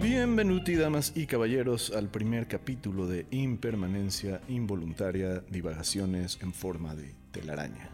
Bienvenuti, 0.00 0.76
damas 0.76 1.12
y 1.14 1.26
caballeros, 1.26 1.92
al 1.94 2.08
primer 2.08 2.48
capítulo 2.48 3.06
de 3.06 3.26
Impermanencia 3.30 4.40
Involuntaria, 4.48 5.40
Divagaciones 5.50 6.38
en 6.40 6.54
forma 6.54 6.94
de 6.94 7.14
telaraña. 7.32 7.90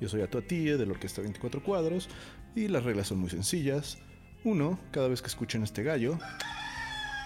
Yo 0.00 0.08
soy 0.08 0.22
Atuatie 0.22 0.76
de 0.76 0.84
la 0.84 0.90
Orquesta 0.90 1.20
24 1.20 1.62
Cuadros 1.62 2.08
y 2.56 2.66
las 2.66 2.82
reglas 2.82 3.06
son 3.06 3.20
muy 3.20 3.30
sencillas. 3.30 3.98
Uno, 4.42 4.80
cada 4.90 5.06
vez 5.06 5.22
que 5.22 5.28
escuchen 5.28 5.62
este 5.62 5.84
gallo, 5.84 6.18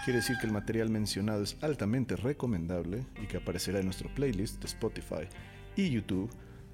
quiere 0.05 0.19
decir 0.19 0.37
que 0.39 0.47
el 0.47 0.53
material 0.53 0.91
mencionado 0.91 1.43
es 1.43 1.57
altamente 1.63 2.15
recomendable 2.15 3.07
y 3.23 3.27
que 3.27 3.39
aparecerá 3.39 3.79
en 3.79 3.87
nuestro 3.87 4.15
playlist 4.15 4.61
de 4.61 4.67
Spotify 4.67 5.27
y 5.75 5.89
YouTube. 5.89 6.31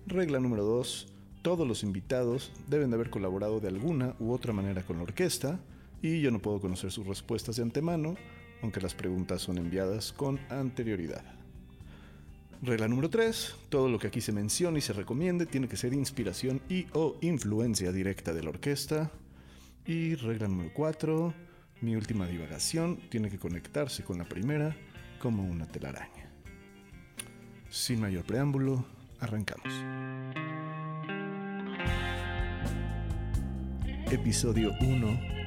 Regla 0.09 0.41
número 0.41 0.65
2, 0.65 1.07
todos 1.43 1.69
los 1.69 1.85
invitados 1.85 2.51
deben 2.67 2.91
de 2.91 2.97
haber 2.97 3.11
colaborado 3.11 3.61
de 3.61 3.69
alguna 3.69 4.17
u 4.19 4.33
otra 4.33 4.53
manera 4.53 4.83
con 4.83 4.97
la 4.97 5.05
orquesta 5.05 5.61
y 6.03 6.21
yo 6.21 6.31
no 6.31 6.41
puedo 6.41 6.61
conocer 6.61 6.91
sus 6.91 7.07
respuestas 7.07 7.57
de 7.57 7.63
antemano, 7.63 8.17
aunque 8.63 8.81
las 8.81 8.95
preguntas 8.95 9.43
son 9.43 9.59
enviadas 9.59 10.13
con 10.13 10.39
anterioridad. 10.49 11.25
Regla 12.63 12.89
número 12.89 13.09
3. 13.09 13.55
Todo 13.69 13.89
lo 13.89 13.99
que 13.99 14.09
aquí 14.09 14.21
se 14.21 14.33
menciona 14.33 14.79
y 14.79 14.81
se 14.81 14.93
recomiende 14.93 15.47
tiene 15.47 15.69
que 15.69 15.77
ser 15.77 15.95
inspiración 15.95 16.61
y 16.69 16.87
o 16.93 17.17
influencia 17.21 17.93
directa 17.93 18.33
de 18.33 18.43
la 18.43 18.51
orquesta. 18.51 19.13
Y 19.87 20.17
regla 20.17 20.49
número 20.49 20.73
4. 20.75 21.35
Mi 21.83 21.95
última 21.95 22.27
divagación 22.27 22.99
tiene 23.09 23.31
que 23.31 23.39
conectarse 23.39 24.03
con 24.03 24.19
la 24.19 24.25
primera 24.25 24.77
como 25.21 25.45
una 25.45 25.67
telaraña. 25.67 26.33
Sin 27.71 28.01
mayor 28.01 28.25
preámbulo, 28.25 28.85
arrancamos. 29.21 29.73
Episodio 34.11 34.73
1 34.81 35.38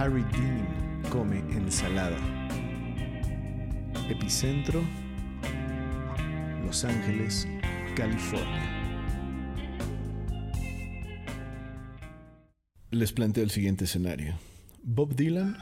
Harry 0.00 0.24
Dean 0.32 1.02
come 1.10 1.40
ensalada. 1.54 2.16
Epicentro, 4.08 4.80
Los 6.64 6.86
Ángeles, 6.86 7.46
California. 7.94 8.62
Les 12.90 13.12
planteo 13.12 13.44
el 13.44 13.50
siguiente 13.50 13.84
escenario. 13.84 14.38
Bob 14.82 15.14
Dylan, 15.14 15.58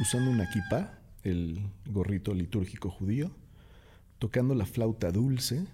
usando 0.00 0.32
una 0.32 0.50
kippah, 0.50 0.98
el 1.22 1.60
gorrito 1.88 2.34
litúrgico 2.34 2.90
judío, 2.90 3.30
tocando 4.18 4.56
la 4.56 4.66
flauta 4.66 5.12
dulce 5.12 5.64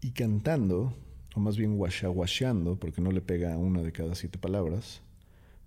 y 0.00 0.12
cantando, 0.12 0.96
o 1.34 1.40
más 1.40 1.56
bien 1.56 1.72
washawashando, 1.76 2.78
porque 2.78 3.00
no 3.00 3.10
le 3.10 3.22
pega 3.22 3.56
una 3.56 3.82
de 3.82 3.90
cada 3.90 4.14
siete 4.14 4.38
palabras, 4.38 5.02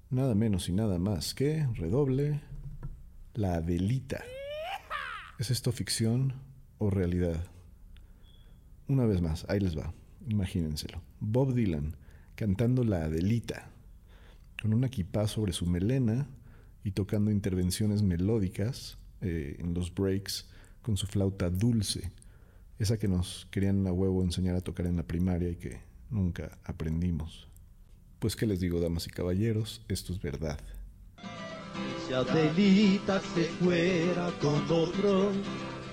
nada 0.10 0.34
menos 0.34 0.70
y 0.70 0.72
nada 0.72 0.98
más 0.98 1.34
que, 1.34 1.68
redoble, 1.76 2.42
la 3.34 3.56
Adelita. 3.56 4.24
¿Es 5.38 5.52
esto 5.52 5.72
ficción 5.72 6.34
o 6.80 6.90
realidad? 6.90 7.46
Una 8.88 9.06
vez 9.06 9.22
más, 9.22 9.46
ahí 9.50 9.60
les 9.60 9.78
va, 9.78 9.94
imagínenselo. 10.28 11.02
Bob 11.20 11.54
Dylan 11.54 11.96
cantando 12.36 12.84
la 12.84 13.04
Adelita, 13.04 13.70
con 14.62 14.74
una 14.74 14.88
equipa 14.88 15.28
sobre 15.28 15.54
su 15.54 15.66
melena 15.66 16.28
y 16.84 16.92
tocando 16.92 17.32
intervenciones 17.32 18.02
melódicas 18.02 18.98
eh, 19.22 19.58
en 19.60 19.74
los 19.74 19.94
breaks 19.94 20.50
con 20.82 20.98
su 20.98 21.06
flauta 21.06 21.50
dulce, 21.50 22.12
esa 22.80 22.98
que 22.98 23.08
nos 23.08 23.48
querían 23.52 23.86
a 23.86 23.92
huevo 23.92 24.24
enseñar 24.24 24.56
a 24.56 24.62
tocar 24.62 24.88
en 24.88 24.96
la 24.96 25.04
primaria 25.04 25.50
y 25.50 25.58
que 25.58 25.82
nunca 26.10 26.58
aprendimos. 26.64 27.49
Pues 28.20 28.36
qué 28.36 28.46
les 28.46 28.60
digo, 28.60 28.82
damas 28.82 29.08
y 29.08 29.12
caballeros, 29.12 29.82
esto 29.88 30.12
es 30.12 30.22
verdad. 30.22 30.60
Si 32.06 32.14
Adelita 32.14 33.22
se 33.34 33.46
fuera 33.46 34.30
con 34.42 34.62
otro, 34.70 35.32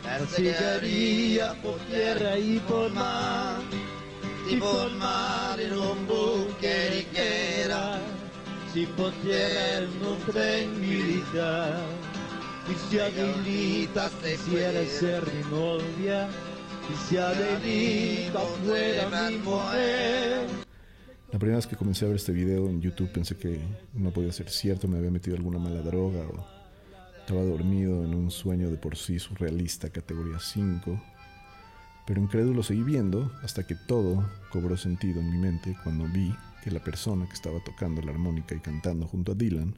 perseguiría 0.03 1.55
por 1.63 1.79
tierra 1.83 2.37
y 2.37 2.59
por 2.61 2.93
mar, 2.93 3.61
y 4.51 4.57
por 4.57 4.91
mar 4.95 5.61
en 5.61 5.73
un 5.79 6.07
buque 6.09 7.07
ligera, 7.13 8.01
si 8.75 8.87
por 8.87 9.13
tierra 9.23 9.79
en 9.79 10.05
un 10.05 10.19
tren 10.33 10.81
militar. 10.81 11.79
Y 12.69 12.91
si 12.91 12.99
Adelita 12.99 14.11
se 14.21 14.37
quiere 14.51 14.89
ser 14.89 15.23
mi 15.33 15.49
novia, 15.49 16.29
y 16.93 17.09
si 17.09 17.19
Adelita 17.19 18.41
fuera 18.65 19.31
mi 19.31 19.37
mujer, 19.39 20.66
la 21.33 21.39
primera 21.39 21.57
vez 21.57 21.67
que 21.67 21.77
comencé 21.77 22.05
a 22.05 22.09
ver 22.09 22.17
este 22.17 22.33
video 22.33 22.69
en 22.69 22.81
YouTube 22.81 23.11
pensé 23.11 23.37
que 23.37 23.61
no 23.95 24.11
podía 24.11 24.33
ser 24.33 24.49
cierto, 24.49 24.89
me 24.89 24.99
había 24.99 25.11
metido 25.11 25.37
alguna 25.37 25.59
mala 25.59 25.83
droga 25.83 26.21
o 26.21 26.47
estaba 27.19 27.43
dormido 27.43 28.05
en 28.05 28.15
un 28.15 28.31
sueño 28.31 28.71
de 28.71 28.77
por 28.77 28.97
sí 28.97 29.19
surrealista 29.19 29.91
categoría 29.91 30.39
5. 30.39 31.03
Pero 32.07 32.21
incrédulo 32.21 32.63
seguí 32.63 32.85
viendo 32.85 33.33
hasta 33.43 33.67
que 33.67 33.75
todo 33.75 34.31
cobró 34.53 34.77
sentido 34.77 35.19
en 35.19 35.33
mi 35.33 35.39
mente 35.39 35.77
cuando 35.83 36.07
vi 36.07 36.33
que 36.63 36.71
la 36.71 36.79
persona 36.79 37.27
que 37.27 37.35
estaba 37.35 37.59
tocando 37.65 38.01
la 38.01 38.13
armónica 38.13 38.55
y 38.55 38.61
cantando 38.61 39.09
junto 39.09 39.33
a 39.33 39.35
Dylan 39.35 39.77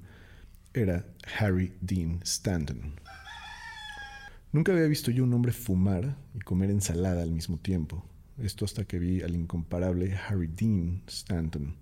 era 0.75 1.07
Harry 1.39 1.73
Dean 1.81 2.21
Stanton. 2.23 2.95
Nunca 4.53 4.73
había 4.73 4.87
visto 4.87 5.11
yo 5.11 5.25
un 5.25 5.33
hombre 5.33 5.53
fumar 5.53 6.17
y 6.35 6.41
comer 6.41 6.71
ensalada 6.71 7.23
al 7.23 7.31
mismo 7.31 7.57
tiempo. 7.57 8.05
Esto 8.39 8.65
hasta 8.65 8.85
que 8.85 9.01
vi 9.01 9.23
al 9.23 9.35
incomparable 9.35 10.15
Harry 10.15 10.47
Dean 10.47 11.03
Stanton 11.09 11.75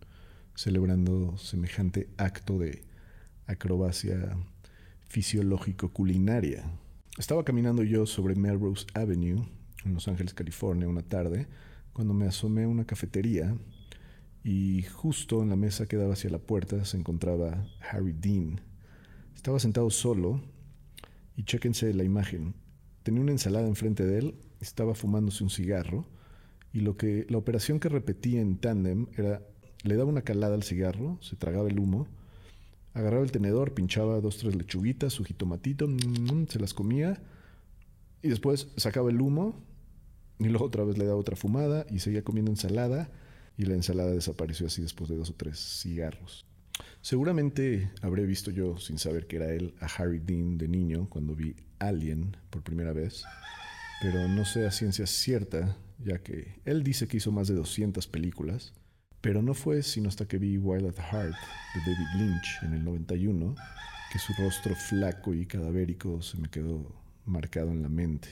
celebrando 0.54 1.36
semejante 1.36 2.08
acto 2.16 2.58
de 2.58 2.82
acrobacia 3.46 4.38
fisiológico-culinaria. 5.08 6.64
Estaba 7.18 7.44
caminando 7.44 7.82
yo 7.82 8.06
sobre 8.06 8.36
Melrose 8.36 8.86
Avenue, 8.94 9.46
en 9.84 9.92
Los 9.92 10.08
Ángeles, 10.08 10.32
California, 10.32 10.88
una 10.88 11.02
tarde, 11.02 11.46
cuando 11.92 12.14
me 12.14 12.26
asomé 12.26 12.64
a 12.64 12.68
una 12.68 12.86
cafetería 12.86 13.54
y 14.42 14.82
justo 14.84 15.42
en 15.42 15.50
la 15.50 15.56
mesa 15.56 15.86
que 15.86 15.98
daba 15.98 16.14
hacia 16.14 16.30
la 16.30 16.38
puerta 16.38 16.86
se 16.86 16.96
encontraba 16.96 17.66
Harry 17.90 18.14
Dean. 18.18 18.62
Estaba 19.34 19.58
sentado 19.58 19.90
solo 19.90 20.40
y 21.36 21.44
chéquense 21.44 21.92
la 21.92 22.04
imagen. 22.04 22.54
Tenía 23.02 23.20
una 23.20 23.32
ensalada 23.32 23.68
enfrente 23.68 24.06
de 24.06 24.18
él, 24.20 24.34
estaba 24.60 24.94
fumándose 24.94 25.44
un 25.44 25.50
cigarro 25.50 26.15
y 26.76 26.80
lo 26.80 26.98
que, 26.98 27.24
la 27.30 27.38
operación 27.38 27.80
que 27.80 27.88
repetía 27.88 28.38
en 28.38 28.58
tándem 28.58 29.06
era, 29.16 29.40
le 29.82 29.96
daba 29.96 30.10
una 30.10 30.20
calada 30.20 30.54
al 30.54 30.62
cigarro, 30.62 31.18
se 31.22 31.34
tragaba 31.34 31.70
el 31.70 31.78
humo, 31.78 32.06
agarraba 32.92 33.24
el 33.24 33.32
tenedor, 33.32 33.72
pinchaba 33.72 34.20
dos, 34.20 34.36
tres 34.36 34.54
lechuguitas, 34.54 35.14
su 35.14 35.24
jitomatito, 35.24 35.88
mm, 35.88 36.48
se 36.50 36.60
las 36.60 36.74
comía, 36.74 37.18
y 38.20 38.28
después 38.28 38.68
sacaba 38.76 39.08
el 39.08 39.22
humo, 39.22 39.58
y 40.38 40.48
luego 40.48 40.66
otra 40.66 40.84
vez 40.84 40.98
le 40.98 41.06
daba 41.06 41.18
otra 41.18 41.34
fumada, 41.34 41.86
y 41.88 42.00
seguía 42.00 42.22
comiendo 42.22 42.50
ensalada, 42.50 43.10
y 43.56 43.64
la 43.64 43.72
ensalada 43.72 44.10
desapareció 44.10 44.66
así 44.66 44.82
después 44.82 45.08
de 45.08 45.16
dos 45.16 45.30
o 45.30 45.34
tres 45.34 45.58
cigarros. 45.80 46.44
Seguramente 47.00 47.90
habré 48.02 48.26
visto 48.26 48.50
yo, 48.50 48.76
sin 48.76 48.98
saber 48.98 49.26
que 49.26 49.36
era 49.36 49.50
él, 49.50 49.74
a 49.80 49.86
Harry 49.86 50.18
Dean 50.18 50.58
de 50.58 50.68
niño 50.68 51.08
cuando 51.08 51.34
vi 51.34 51.56
Alien 51.78 52.36
por 52.50 52.62
primera 52.62 52.92
vez, 52.92 53.24
pero 54.02 54.28
no 54.28 54.44
sé 54.44 54.66
a 54.66 54.70
ciencia 54.70 55.06
cierta 55.06 55.78
ya 55.98 56.18
que 56.18 56.60
él 56.64 56.82
dice 56.82 57.08
que 57.08 57.16
hizo 57.16 57.32
más 57.32 57.48
de 57.48 57.54
200 57.54 58.06
películas, 58.08 58.72
pero 59.20 59.42
no 59.42 59.54
fue 59.54 59.82
sino 59.82 60.08
hasta 60.08 60.26
que 60.26 60.38
vi 60.38 60.58
Wild 60.58 60.86
at 60.86 60.98
Heart 60.98 61.34
de 61.74 61.80
David 61.80 62.06
Lynch 62.16 62.58
en 62.62 62.74
el 62.74 62.84
91 62.84 63.54
que 64.12 64.18
su 64.18 64.32
rostro 64.34 64.74
flaco 64.74 65.34
y 65.34 65.46
cadavérico 65.46 66.22
se 66.22 66.38
me 66.38 66.48
quedó 66.48 66.92
marcado 67.24 67.70
en 67.70 67.82
la 67.82 67.88
mente. 67.88 68.28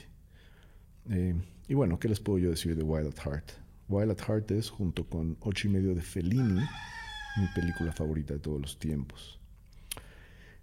Eh, 1.10 1.34
y 1.68 1.74
bueno, 1.74 1.98
¿qué 1.98 2.08
les 2.08 2.20
puedo 2.20 2.38
yo 2.38 2.50
decir 2.50 2.76
de 2.76 2.82
Wild 2.82 3.08
at 3.08 3.24
Heart? 3.24 3.50
Wild 3.88 4.10
at 4.12 4.20
Heart 4.20 4.50
es, 4.52 4.70
junto 4.70 5.08
con 5.08 5.36
Ocho 5.40 5.68
y 5.68 5.70
medio 5.70 5.94
de 5.94 6.00
Fellini, 6.00 6.60
mi 7.36 7.46
película 7.54 7.92
favorita 7.92 8.34
de 8.34 8.40
todos 8.40 8.60
los 8.60 8.78
tiempos. 8.78 9.38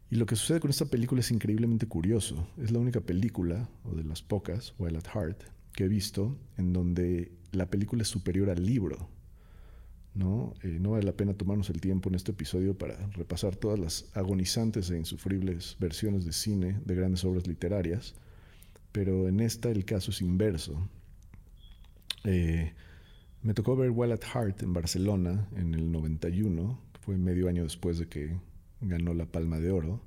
Y 0.10 0.16
lo 0.16 0.26
que 0.26 0.36
sucede 0.36 0.60
con 0.60 0.70
esta 0.70 0.86
película 0.86 1.22
es 1.22 1.32
increíblemente 1.32 1.88
curioso. 1.88 2.48
Es 2.58 2.72
la 2.72 2.80
única 2.80 3.02
película, 3.02 3.70
o 3.84 3.96
de 3.96 4.04
las 4.04 4.22
pocas, 4.22 4.74
Wild 4.78 4.98
at 4.98 5.08
Heart, 5.14 5.44
que 5.74 5.86
he 5.86 5.88
visto 5.88 6.38
en 6.58 6.74
donde 6.74 7.32
la 7.52 7.70
película 7.70 8.02
es 8.02 8.08
superior 8.08 8.50
al 8.50 8.66
libro. 8.66 9.10
¿no? 10.14 10.54
Eh, 10.62 10.78
no 10.80 10.92
vale 10.92 11.04
la 11.04 11.14
pena 11.14 11.34
tomarnos 11.34 11.70
el 11.70 11.80
tiempo 11.80 12.10
en 12.10 12.16
este 12.16 12.32
episodio 12.32 12.78
para 12.78 12.98
repasar 13.12 13.56
todas 13.56 13.80
las 13.80 14.06
agonizantes 14.14 14.90
e 14.90 14.98
insufribles 14.98 15.78
versiones 15.80 16.26
de 16.26 16.34
cine 16.34 16.82
de 16.86 16.96
grandes 16.96 17.24
obras 17.24 17.48
literarias, 17.48 18.16
pero 18.92 19.28
en 19.28 19.40
esta 19.40 19.70
el 19.70 19.86
caso 19.86 20.12
es 20.12 20.22
inverso. 20.22 20.88
Eh, 22.24 22.74
me 23.42 23.54
tocó 23.54 23.76
ver 23.76 23.90
Wild 23.90 24.14
at 24.14 24.24
Heart 24.24 24.64
en 24.64 24.74
Barcelona 24.74 25.48
en 25.56 25.74
el 25.74 25.92
91, 25.92 26.80
fue 27.00 27.18
medio 27.18 27.48
año 27.48 27.64
después 27.64 27.98
de 27.98 28.08
que 28.08 28.38
ganó 28.82 29.14
la 29.14 29.26
Palma 29.26 29.60
de 29.60 29.72
Oro 29.72 30.02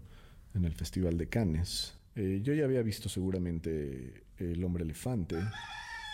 en 0.54 0.64
el 0.64 0.74
Festival 0.74 1.18
de 1.18 1.28
Cannes. 1.28 1.94
Eh, 2.16 2.40
yo 2.42 2.54
ya 2.54 2.64
había 2.64 2.82
visto 2.82 3.08
seguramente 3.08 4.24
El 4.38 4.62
hombre 4.64 4.84
elefante, 4.84 5.36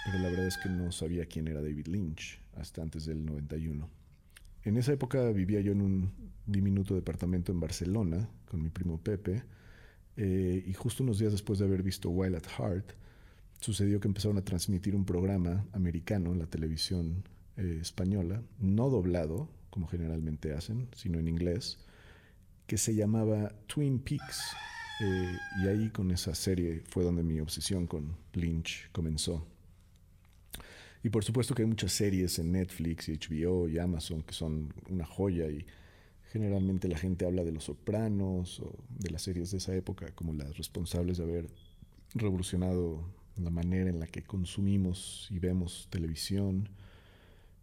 pero 0.06 0.18
la 0.18 0.30
verdad 0.30 0.46
es 0.46 0.56
que 0.58 0.68
no 0.68 0.92
sabía 0.92 1.26
quién 1.26 1.48
era 1.48 1.60
David 1.60 1.88
Lynch 1.88 2.40
hasta 2.56 2.82
antes 2.82 3.06
del 3.06 3.24
91. 3.24 3.88
en 4.64 4.76
esa 4.76 4.92
época 4.92 5.30
vivía 5.30 5.60
yo 5.60 5.72
en 5.72 5.80
un 5.80 6.12
diminuto 6.46 6.94
departamento 6.94 7.52
en 7.52 7.60
Barcelona 7.60 8.28
con 8.46 8.62
mi 8.62 8.70
primo 8.70 8.98
Pepe 8.98 9.42
eh, 10.16 10.64
y 10.66 10.74
justo 10.74 11.02
unos 11.02 11.18
días 11.18 11.32
después 11.32 11.58
de 11.58 11.64
haber 11.64 11.82
visto 11.82 12.10
Wild 12.10 12.36
at 12.36 12.46
Heart, 12.58 12.92
sucedió 13.58 14.00
que 14.00 14.08
empezaron 14.08 14.38
a 14.38 14.44
transmitir 14.44 14.94
un 14.94 15.04
programa 15.04 15.64
americano 15.72 16.32
en 16.32 16.38
la 16.38 16.46
televisión 16.46 17.24
eh, 17.56 17.78
española, 17.80 18.42
no 18.58 18.90
doblado, 18.90 19.48
como 19.70 19.86
generalmente 19.86 20.52
hacen, 20.52 20.88
sino 20.94 21.18
en 21.18 21.28
inglés, 21.28 21.78
que 22.66 22.76
se 22.76 22.94
llamaba 22.94 23.52
Twin 23.66 23.98
Peaks. 23.98 24.42
Eh, 25.00 25.36
y 25.62 25.68
ahí 25.68 25.90
con 25.90 26.10
esa 26.10 26.34
serie 26.34 26.82
fue 26.88 27.04
donde 27.04 27.22
mi 27.22 27.40
obsesión 27.40 27.86
con 27.86 28.16
Lynch 28.34 28.90
comenzó. 28.92 29.46
Y 31.02 31.08
por 31.08 31.24
supuesto 31.24 31.54
que 31.54 31.62
hay 31.62 31.68
muchas 31.68 31.92
series 31.92 32.38
en 32.38 32.52
Netflix 32.52 33.08
y 33.08 33.16
HBO 33.16 33.68
y 33.68 33.78
Amazon 33.78 34.22
que 34.22 34.34
son 34.34 34.74
una 34.90 35.06
joya 35.06 35.48
y 35.48 35.64
generalmente 36.30 36.88
la 36.88 36.98
gente 36.98 37.24
habla 37.24 37.42
de 37.42 37.52
Los 37.52 37.64
Sopranos 37.64 38.60
o 38.60 38.76
de 38.98 39.10
las 39.10 39.22
series 39.22 39.50
de 39.50 39.58
esa 39.58 39.74
época 39.74 40.14
como 40.14 40.34
las 40.34 40.56
responsables 40.58 41.16
de 41.16 41.24
haber 41.24 41.46
revolucionado 42.14 43.02
la 43.36 43.50
manera 43.50 43.88
en 43.88 43.98
la 43.98 44.06
que 44.06 44.22
consumimos 44.22 45.28
y 45.30 45.38
vemos 45.38 45.88
televisión 45.90 46.68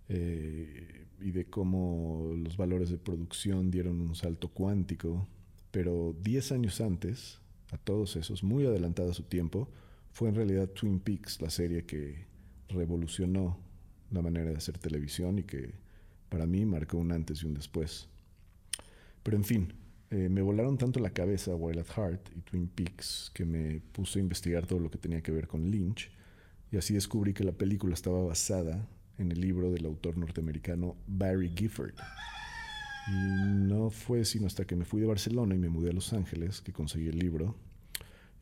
eh, 0.10 1.06
y 1.20 1.32
de 1.32 1.46
cómo 1.46 2.34
los 2.36 2.58
valores 2.58 2.90
de 2.90 2.98
producción 2.98 3.70
dieron 3.70 4.02
un 4.02 4.16
salto 4.16 4.50
cuántico. 4.50 5.28
Pero 5.78 6.16
10 6.24 6.54
años 6.54 6.82
antes, 6.82 7.38
a 7.72 7.78
todos 7.78 8.16
esos, 8.16 8.42
muy 8.42 8.66
adelantada 8.66 9.12
a 9.12 9.14
su 9.14 9.22
tiempo, 9.22 9.70
fue 10.12 10.28
en 10.28 10.34
realidad 10.34 10.70
Twin 10.70 11.00
Peaks 11.00 11.40
la 11.40 11.52
serie 11.52 11.86
que 11.86 12.26
revolucionó 12.68 13.60
la 14.10 14.24
manera 14.24 14.50
de 14.50 14.58
hacer 14.58 14.80
televisión 14.80 15.38
y 15.38 15.44
que 15.44 15.76
para 16.30 16.48
mí 16.48 16.66
marcó 16.66 16.98
un 16.98 17.12
antes 17.12 17.44
y 17.44 17.46
un 17.46 17.54
después. 17.54 18.08
Pero 19.22 19.38
en 19.38 19.44
fin, 19.44 19.74
eh, 20.10 20.30
me 20.30 20.42
volaron 20.42 20.80
tanto 20.80 21.00
la 21.00 21.12
cabeza 21.12 21.54
Wild 21.54 21.82
at 21.82 21.96
Heart 21.96 22.30
y 22.36 22.42
Twin 22.42 22.70
Peaks 22.70 23.30
que 23.36 23.46
me 23.46 23.80
puse 23.80 24.18
a 24.18 24.24
investigar 24.24 24.66
todo 24.66 24.80
lo 24.80 24.90
que 24.90 24.98
tenía 24.98 25.22
que 25.22 25.32
ver 25.32 25.48
con 25.48 25.70
Lynch 25.70 26.10
y 26.72 26.78
así 26.78 26.96
descubrí 26.96 27.36
que 27.36 27.44
la 27.44 27.52
película 27.52 27.94
estaba 27.94 28.24
basada 28.24 28.84
en 29.20 29.32
el 29.32 29.40
libro 29.40 29.70
del 29.70 29.86
autor 29.86 30.18
norteamericano 30.18 30.96
Barry 31.06 31.52
Gifford. 31.56 31.94
Y 33.08 33.12
no 33.12 33.90
fue 33.90 34.26
sino 34.26 34.48
hasta 34.48 34.66
que 34.66 34.76
me 34.76 34.86
fui 34.86 35.00
de 35.00 35.08
Barcelona 35.08 35.56
y 35.56 35.60
me 35.60 35.70
mudé 35.70 35.92
a 35.92 35.94
Los 35.94 36.14
Ángeles 36.14 36.62
que 36.62 36.74
conseguí 36.74 37.08
el 37.08 37.20
libro 37.20 37.56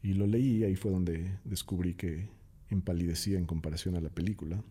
y 0.06 0.14
lo 0.14 0.28
leí, 0.28 0.64
ahí 0.64 0.76
fue 0.76 0.92
donde 0.92 1.40
descubrí 1.46 1.96
que 1.96 2.30
empalidecía 2.70 3.40
en 3.40 3.46
comparación 3.46 3.96
a 3.96 4.02
la 4.02 4.10
película. 4.10 4.64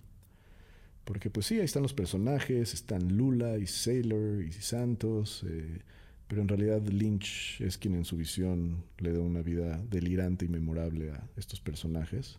Porque 1.05 1.29
pues 1.29 1.46
sí, 1.46 1.58
ahí 1.58 1.64
están 1.64 1.82
los 1.82 1.93
personajes, 1.93 2.73
están 2.73 3.17
Lula 3.17 3.58
y 3.58 3.67
Sailor 3.67 4.44
y 4.44 4.52
Santos, 4.52 5.44
eh, 5.49 5.81
pero 6.29 6.40
en 6.40 6.47
realidad 6.47 6.87
Lynch 6.87 7.61
es 7.61 7.79
quien 7.79 7.97
en 7.97 8.05
su 8.05 8.17
visión 8.17 8.85
le 8.99 9.12
da 9.12 9.19
una 9.19 9.43
vida 9.43 9.85
delirante 9.90 10.44
y 10.44 10.49
memorable 10.49 11.11
a 11.11 11.29
estos 11.37 11.61
personajes. 11.61 12.38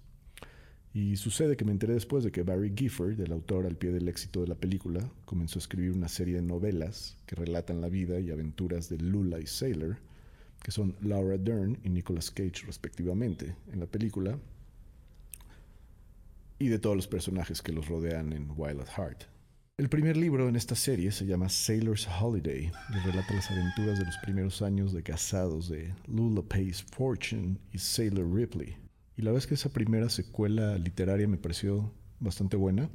Y 0.95 1.17
sucede 1.17 1.57
que 1.57 1.65
me 1.65 1.73
enteré 1.73 1.93
después 1.93 2.23
de 2.23 2.31
que 2.31 2.43
Barry 2.43 2.71
Gifford, 2.73 3.19
el 3.19 3.33
autor 3.33 3.65
al 3.65 3.75
pie 3.75 3.91
del 3.91 4.07
éxito 4.07 4.39
de 4.39 4.47
la 4.47 4.55
película, 4.55 5.01
comenzó 5.25 5.59
a 5.59 5.63
escribir 5.63 5.91
una 5.91 6.07
serie 6.07 6.35
de 6.35 6.41
novelas 6.41 7.17
que 7.25 7.35
relatan 7.35 7.81
la 7.81 7.89
vida 7.89 8.17
y 8.21 8.31
aventuras 8.31 8.87
de 8.87 8.97
Lula 8.99 9.41
y 9.41 9.45
Sailor, 9.45 9.97
que 10.63 10.71
son 10.71 10.95
Laura 11.01 11.37
Dern 11.37 11.77
y 11.83 11.89
Nicolas 11.89 12.31
Cage 12.31 12.65
respectivamente 12.65 13.57
en 13.73 13.81
la 13.81 13.87
película, 13.87 14.39
y 16.59 16.69
de 16.69 16.79
todos 16.79 16.95
los 16.95 17.09
personajes 17.09 17.61
que 17.61 17.73
los 17.73 17.89
rodean 17.89 18.31
en 18.31 18.47
Wild 18.55 18.79
at 18.79 18.87
Heart. 18.97 19.23
El 19.77 19.89
primer 19.89 20.15
libro 20.15 20.47
en 20.47 20.55
esta 20.55 20.75
serie 20.75 21.11
se 21.11 21.25
llama 21.25 21.49
Sailor's 21.49 22.07
Holiday 22.07 22.71
y 22.91 23.05
relata 23.05 23.33
las 23.33 23.51
aventuras 23.51 23.99
de 23.99 24.05
los 24.05 24.17
primeros 24.19 24.61
años 24.61 24.93
de 24.93 25.03
casados 25.03 25.67
de 25.67 25.93
Lula 26.07 26.41
Pace 26.41 26.85
Fortune 26.93 27.57
y 27.73 27.79
Sailor 27.79 28.33
Ripley. 28.33 28.84
Y 29.17 29.21
la 29.21 29.31
verdad 29.31 29.43
es 29.43 29.47
que 29.47 29.55
esa 29.55 29.69
primera 29.69 30.09
secuela 30.09 30.77
literaria 30.77 31.27
me 31.27 31.37
pareció 31.37 31.91
bastante 32.19 32.57
buena 32.57 32.89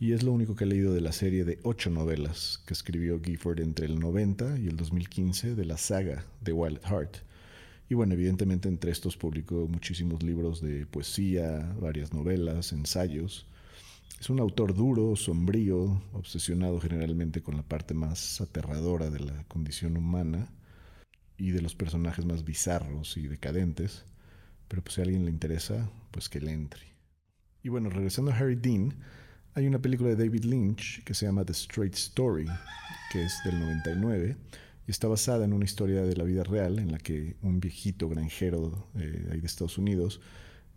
y 0.00 0.12
es 0.12 0.22
lo 0.22 0.32
único 0.32 0.54
que 0.54 0.64
he 0.64 0.66
leído 0.66 0.94
de 0.94 1.00
la 1.00 1.12
serie 1.12 1.44
de 1.44 1.58
ocho 1.64 1.90
novelas 1.90 2.62
que 2.66 2.74
escribió 2.74 3.20
Gifford 3.20 3.60
entre 3.60 3.86
el 3.86 3.98
90 3.98 4.58
y 4.58 4.68
el 4.68 4.76
2015 4.76 5.56
de 5.56 5.64
la 5.64 5.76
saga 5.76 6.24
de 6.40 6.52
Wild 6.52 6.80
Heart. 6.84 7.16
Y 7.88 7.94
bueno, 7.94 8.14
evidentemente 8.14 8.68
entre 8.68 8.92
estos 8.92 9.16
publicó 9.16 9.66
muchísimos 9.66 10.22
libros 10.22 10.60
de 10.60 10.86
poesía, 10.86 11.74
varias 11.80 12.12
novelas, 12.12 12.72
ensayos. 12.72 13.46
Es 14.20 14.30
un 14.30 14.38
autor 14.38 14.74
duro, 14.74 15.16
sombrío, 15.16 16.02
obsesionado 16.12 16.80
generalmente 16.80 17.42
con 17.42 17.56
la 17.56 17.62
parte 17.62 17.94
más 17.94 18.40
aterradora 18.40 19.10
de 19.10 19.20
la 19.20 19.44
condición 19.44 19.96
humana 19.96 20.48
y 21.38 21.50
de 21.50 21.62
los 21.62 21.74
personajes 21.74 22.24
más 22.24 22.44
bizarros 22.44 23.16
y 23.16 23.26
decadentes. 23.26 24.04
Pero 24.68 24.82
pues 24.82 24.94
si 24.94 25.00
a 25.00 25.04
alguien 25.04 25.24
le 25.24 25.30
interesa, 25.30 25.90
pues 26.10 26.28
que 26.28 26.40
le 26.40 26.52
entre. 26.52 26.82
Y 27.62 27.70
bueno, 27.70 27.90
regresando 27.90 28.30
a 28.30 28.36
Harry 28.36 28.56
Dean, 28.56 28.94
hay 29.54 29.66
una 29.66 29.80
película 29.80 30.10
de 30.10 30.16
David 30.16 30.44
Lynch 30.44 31.02
que 31.04 31.14
se 31.14 31.26
llama 31.26 31.44
The 31.44 31.52
Straight 31.52 31.94
Story, 31.94 32.46
que 33.12 33.24
es 33.24 33.32
del 33.44 33.58
99 33.58 34.36
está 34.92 35.06
basada 35.06 35.44
en 35.44 35.52
una 35.52 35.64
historia 35.64 36.02
de 36.02 36.16
la 36.16 36.24
vida 36.24 36.42
real 36.44 36.78
en 36.78 36.92
la 36.92 36.98
que 36.98 37.36
un 37.42 37.60
viejito 37.60 38.08
granjero 38.08 38.88
eh, 38.94 39.38
de 39.40 39.46
Estados 39.46 39.78
Unidos 39.78 40.20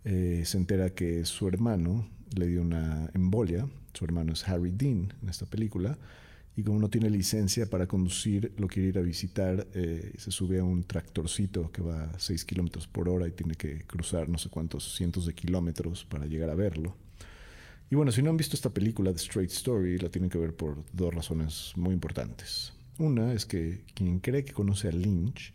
eh, 0.04 0.42
se 0.44 0.58
entera 0.58 0.90
que 0.90 1.24
su 1.24 1.48
hermano 1.48 2.08
le 2.36 2.46
dio 2.46 2.62
una 2.62 3.10
embolia. 3.14 3.68
Su 3.94 4.04
hermano 4.04 4.32
es 4.32 4.46
Harry 4.48 4.70
Dean 4.70 5.14
en 5.22 5.28
esta 5.28 5.46
película. 5.46 5.98
Y 6.54 6.62
como 6.62 6.78
no 6.78 6.90
tiene 6.90 7.08
licencia 7.08 7.68
para 7.70 7.86
conducir, 7.86 8.52
lo 8.58 8.68
quiere 8.68 8.90
ir 8.90 8.98
a 8.98 9.02
visitar. 9.02 9.66
Eh, 9.74 10.12
se 10.18 10.30
sube 10.30 10.58
a 10.58 10.64
un 10.64 10.84
tractorcito 10.84 11.72
que 11.72 11.80
va 11.82 12.04
a 12.04 12.18
6 12.18 12.44
kilómetros 12.44 12.86
por 12.86 13.08
hora 13.08 13.26
y 13.26 13.32
tiene 13.32 13.54
que 13.54 13.86
cruzar 13.86 14.28
no 14.28 14.36
sé 14.36 14.50
cuántos 14.50 14.94
cientos 14.94 15.24
de 15.24 15.34
kilómetros 15.34 16.04
para 16.04 16.26
llegar 16.26 16.50
a 16.50 16.54
verlo. 16.54 16.94
Y 17.90 17.94
bueno, 17.94 18.10
si 18.10 18.22
no 18.22 18.30
han 18.30 18.36
visto 18.36 18.56
esta 18.56 18.70
película, 18.70 19.12
The 19.12 19.18
Straight 19.18 19.50
Story, 19.50 19.98
la 19.98 20.08
tienen 20.08 20.30
que 20.30 20.38
ver 20.38 20.54
por 20.54 20.82
dos 20.92 21.14
razones 21.14 21.72
muy 21.76 21.92
importantes. 21.92 22.72
Una 22.98 23.32
es 23.32 23.44
que 23.44 23.84
quien 23.94 24.18
cree 24.18 24.44
que 24.44 24.52
conoce 24.52 24.88
a 24.88 24.92
Lynch, 24.92 25.52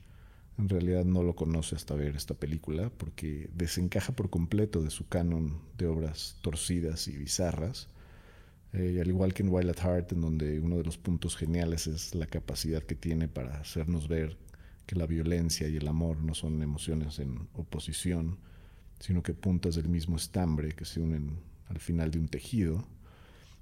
en 0.58 0.70
realidad 0.70 1.06
no 1.06 1.24
lo 1.24 1.36
conoce 1.36 1.76
hasta 1.76 1.96
ver 1.96 2.16
esta 2.16 2.34
película, 2.34 2.92
porque 2.96 3.50
desencaja 3.54 4.16
por 4.16 4.30
completo 4.30 4.82
de 4.82 4.90
su 4.90 5.08
canon 5.08 5.60
de 5.78 5.88
obras 5.88 6.38
torcidas 6.42 7.08
y 7.08 7.18
bizarras. 7.18 7.90
Eh, 8.78 9.02
al 9.02 9.08
igual 9.08 9.34
que 9.34 9.42
en 9.42 9.50
Wild 9.50 9.72
at 9.72 9.80
Heart, 9.80 10.12
en 10.12 10.22
donde 10.22 10.60
uno 10.60 10.78
de 10.78 10.84
los 10.84 11.00
puntos 11.00 11.36
geniales 11.36 11.88
es 11.88 12.14
la 12.14 12.28
capacidad 12.28 12.84
que 12.84 12.94
tiene 12.94 13.28
para 13.28 13.60
hacernos 13.60 14.08
ver 14.08 14.38
que 14.86 14.96
la 14.96 15.08
violencia 15.08 15.68
y 15.68 15.78
el 15.78 15.88
amor 15.88 16.22
no 16.22 16.36
son 16.36 16.62
emociones 16.62 17.18
en 17.18 17.48
oposición, 17.56 18.38
sino 19.00 19.24
que 19.24 19.34
puntas 19.34 19.74
del 19.74 19.90
mismo 19.90 20.16
estambre 20.16 20.74
que 20.74 20.86
se 20.86 21.00
unen 21.00 21.40
al 21.70 21.80
final 21.80 22.12
de 22.12 22.20
un 22.20 22.28
tejido. 22.28 22.88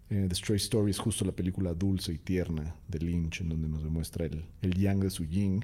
Eh, 0.10 0.26
The 0.28 0.36
Stray 0.36 0.58
Story 0.58 0.92
es 0.92 1.00
justo 1.00 1.24
la 1.24 1.32
película 1.32 1.74
dulce 1.74 2.12
y 2.12 2.18
tierna 2.18 2.76
de 2.90 3.00
Lynch, 3.00 3.40
en 3.40 3.48
donde 3.48 3.70
nos 3.70 3.84
demuestra 3.84 4.26
el, 4.26 4.44
el 4.62 4.74
yang 4.74 5.00
de 5.00 5.12
su 5.12 5.24
yin. 5.24 5.64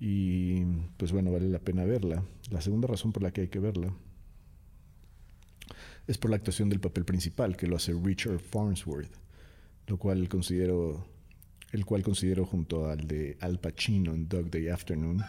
Y 0.00 0.64
pues 0.96 1.12
bueno, 1.12 1.30
vale 1.30 1.50
la 1.50 1.58
pena 1.58 1.84
verla. 1.84 2.24
La 2.50 2.62
segunda 2.62 2.88
razón 2.88 3.12
por 3.12 3.22
la 3.22 3.32
que 3.32 3.42
hay 3.42 3.48
que 3.48 3.60
verla 3.60 3.92
es 6.06 6.18
por 6.18 6.30
la 6.30 6.36
actuación 6.36 6.68
del 6.68 6.80
papel 6.80 7.04
principal, 7.04 7.56
que 7.56 7.66
lo 7.66 7.76
hace 7.76 7.92
Richard 7.92 8.38
Farnsworth, 8.38 9.12
lo 9.86 9.98
cual 9.98 10.28
considero, 10.28 11.06
el 11.72 11.84
cual 11.84 12.02
considero 12.02 12.44
junto 12.44 12.88
al 12.88 13.06
de 13.06 13.36
Al 13.40 13.58
Pacino 13.58 14.12
en 14.14 14.28
Dog 14.28 14.50
Day 14.50 14.68
Afternoon 14.68 15.22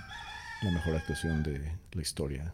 la 0.64 0.72
mejor 0.72 0.96
actuación 0.96 1.44
de 1.44 1.60
la 1.92 2.02
historia. 2.02 2.54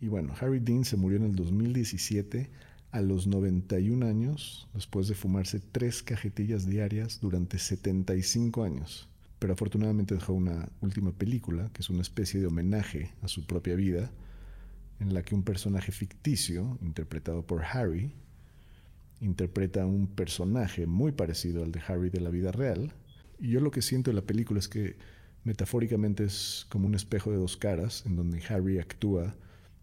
Y 0.00 0.08
bueno, 0.08 0.34
Harry 0.40 0.60
Dean 0.60 0.84
se 0.84 0.96
murió 0.96 1.18
en 1.18 1.24
el 1.24 1.34
2017 1.34 2.50
a 2.92 3.00
los 3.00 3.26
91 3.26 4.06
años, 4.06 4.68
después 4.74 5.08
de 5.08 5.14
fumarse 5.14 5.60
tres 5.60 6.02
cajetillas 6.02 6.66
diarias 6.66 7.20
durante 7.20 7.58
75 7.58 8.64
años. 8.64 9.08
Pero 9.38 9.54
afortunadamente 9.54 10.14
dejó 10.14 10.34
una 10.34 10.68
última 10.80 11.12
película, 11.12 11.70
que 11.72 11.82
es 11.82 11.90
una 11.90 12.02
especie 12.02 12.38
de 12.38 12.46
homenaje 12.46 13.12
a 13.22 13.28
su 13.28 13.46
propia 13.46 13.74
vida, 13.74 14.12
en 15.02 15.14
la 15.14 15.22
que 15.24 15.34
un 15.34 15.42
personaje 15.42 15.90
ficticio, 15.90 16.78
interpretado 16.80 17.44
por 17.44 17.64
Harry, 17.64 18.12
interpreta 19.20 19.84
un 19.84 20.06
personaje 20.06 20.86
muy 20.86 21.10
parecido 21.10 21.64
al 21.64 21.72
de 21.72 21.80
Harry 21.86 22.08
de 22.08 22.20
la 22.20 22.30
vida 22.30 22.52
real. 22.52 22.92
Y 23.40 23.48
yo 23.48 23.60
lo 23.60 23.72
que 23.72 23.82
siento 23.82 24.10
en 24.10 24.16
la 24.16 24.22
película 24.22 24.60
es 24.60 24.68
que 24.68 24.96
metafóricamente 25.42 26.24
es 26.24 26.66
como 26.68 26.86
un 26.86 26.94
espejo 26.94 27.32
de 27.32 27.36
dos 27.36 27.56
caras, 27.56 28.04
en 28.06 28.14
donde 28.14 28.42
Harry 28.48 28.78
actúa 28.78 29.34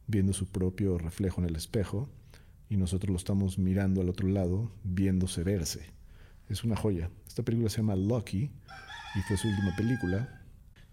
viendo 0.08 0.32
su 0.32 0.48
propio 0.48 0.98
reflejo 0.98 1.42
en 1.42 1.50
el 1.50 1.56
espejo 1.58 2.10
y 2.70 2.78
nosotros 2.78 3.10
lo 3.10 3.18
estamos 3.18 3.60
mirando 3.60 4.00
al 4.02 4.10
otro 4.10 4.30
lado, 4.30 4.72
viéndose 4.86 5.44
verse. 5.44 5.82
Es 6.48 6.64
una 6.64 6.78
joya. 6.78 7.10
Esta 7.28 7.44
película 7.44 7.70
se 7.70 7.78
llama 7.78 7.98
Lucky 7.98 8.52
y 9.16 9.20
fue 9.28 9.36
su 9.36 9.50
última 9.50 9.76
película. 9.76 10.39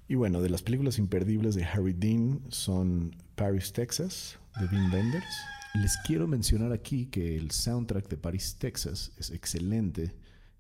Y 0.09 0.15
bueno, 0.15 0.41
de 0.41 0.51
las 0.51 0.63
películas 0.63 0.99
imperdibles 0.99 1.57
de 1.57 1.65
Harry 1.65 1.93
Dean 1.93 2.41
son 2.49 3.17
Paris, 3.35 3.73
Texas, 3.73 4.39
de 4.61 4.69
Dean 4.69 4.91
Benders. 4.91 5.27
Les 5.75 5.97
quiero 6.07 6.29
mencionar 6.29 6.73
aquí 6.73 7.07
que 7.07 7.37
el 7.37 7.51
soundtrack 7.51 8.09
de 8.09 8.17
Paris, 8.17 8.57
Texas 8.59 9.13
es 9.19 9.31
excelente 9.31 10.15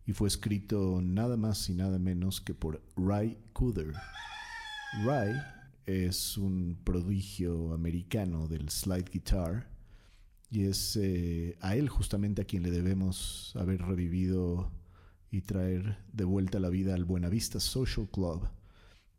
y 0.04 0.12
fue 0.12 0.26
escrito 0.26 1.00
nada 1.00 1.36
más 1.36 1.70
y 1.70 1.74
nada 1.74 1.98
menos 1.98 2.40
que 2.40 2.54
por 2.54 2.82
Ray 2.96 3.38
Cooder. 3.52 3.92
Ray 5.04 5.32
es 5.86 6.36
un 6.36 6.76
prodigio 6.82 7.72
americano 7.72 8.48
del 8.48 8.68
slide 8.68 9.10
guitar 9.12 9.68
y 10.50 10.64
es 10.64 10.98
eh, 11.00 11.56
a 11.60 11.76
él 11.76 11.88
justamente 11.88 12.42
a 12.42 12.44
quien 12.44 12.64
le 12.64 12.72
debemos 12.72 13.52
haber 13.56 13.80
revivido 13.82 14.72
y 15.30 15.42
traer 15.42 15.98
de 16.12 16.24
vuelta 16.24 16.58
la 16.58 16.68
vida 16.68 16.94
al 16.94 17.04
Buenavista 17.04 17.60
Social 17.60 18.08
Club, 18.10 18.48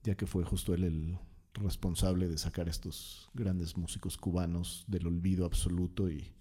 ya 0.07 0.15
que 0.15 0.25
fue 0.25 0.45
justo 0.45 0.73
él 0.73 0.85
el 0.85 1.19
responsable 1.55 2.29
de 2.29 2.37
sacar 2.37 2.67
a 2.67 2.71
estos 2.71 3.29
grandes 3.33 3.75
músicos 3.75 4.15
cubanos 4.15 4.85
del 4.87 5.05
olvido 5.05 5.45
absoluto 5.45 6.09
y 6.09 6.33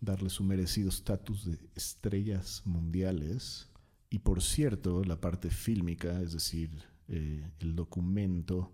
darle 0.00 0.28
su 0.28 0.44
merecido 0.44 0.90
estatus 0.90 1.46
de 1.46 1.58
estrellas 1.74 2.60
mundiales. 2.66 3.70
Y 4.10 4.18
por 4.18 4.42
cierto, 4.42 5.02
la 5.02 5.18
parte 5.18 5.48
fílmica, 5.48 6.20
es 6.20 6.34
decir, 6.34 6.70
eh, 7.08 7.48
el 7.60 7.74
documento 7.74 8.70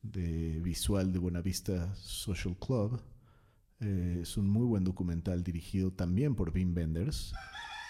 de 0.00 0.58
visual 0.60 1.12
de 1.12 1.18
Buenavista 1.18 1.94
Social 1.96 2.56
Club, 2.56 3.02
eh, 3.80 4.20
es 4.22 4.38
un 4.38 4.48
muy 4.48 4.64
buen 4.64 4.84
documental 4.84 5.44
dirigido 5.44 5.92
también 5.92 6.34
por 6.34 6.48
Wim 6.48 6.74
Wenders, 6.74 7.34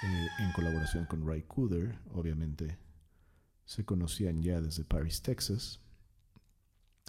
eh, 0.03 0.27
en 0.41 0.51
colaboración 0.51 1.07
con 1.07 1.25
Ray 1.25 1.43
Cooder, 1.43 1.97
obviamente 2.13 2.77
se 3.67 3.85
conocían 3.85 4.43
ya 4.43 4.61
desde 4.63 4.85
Paris, 4.85 5.21
Texas. 5.21 5.81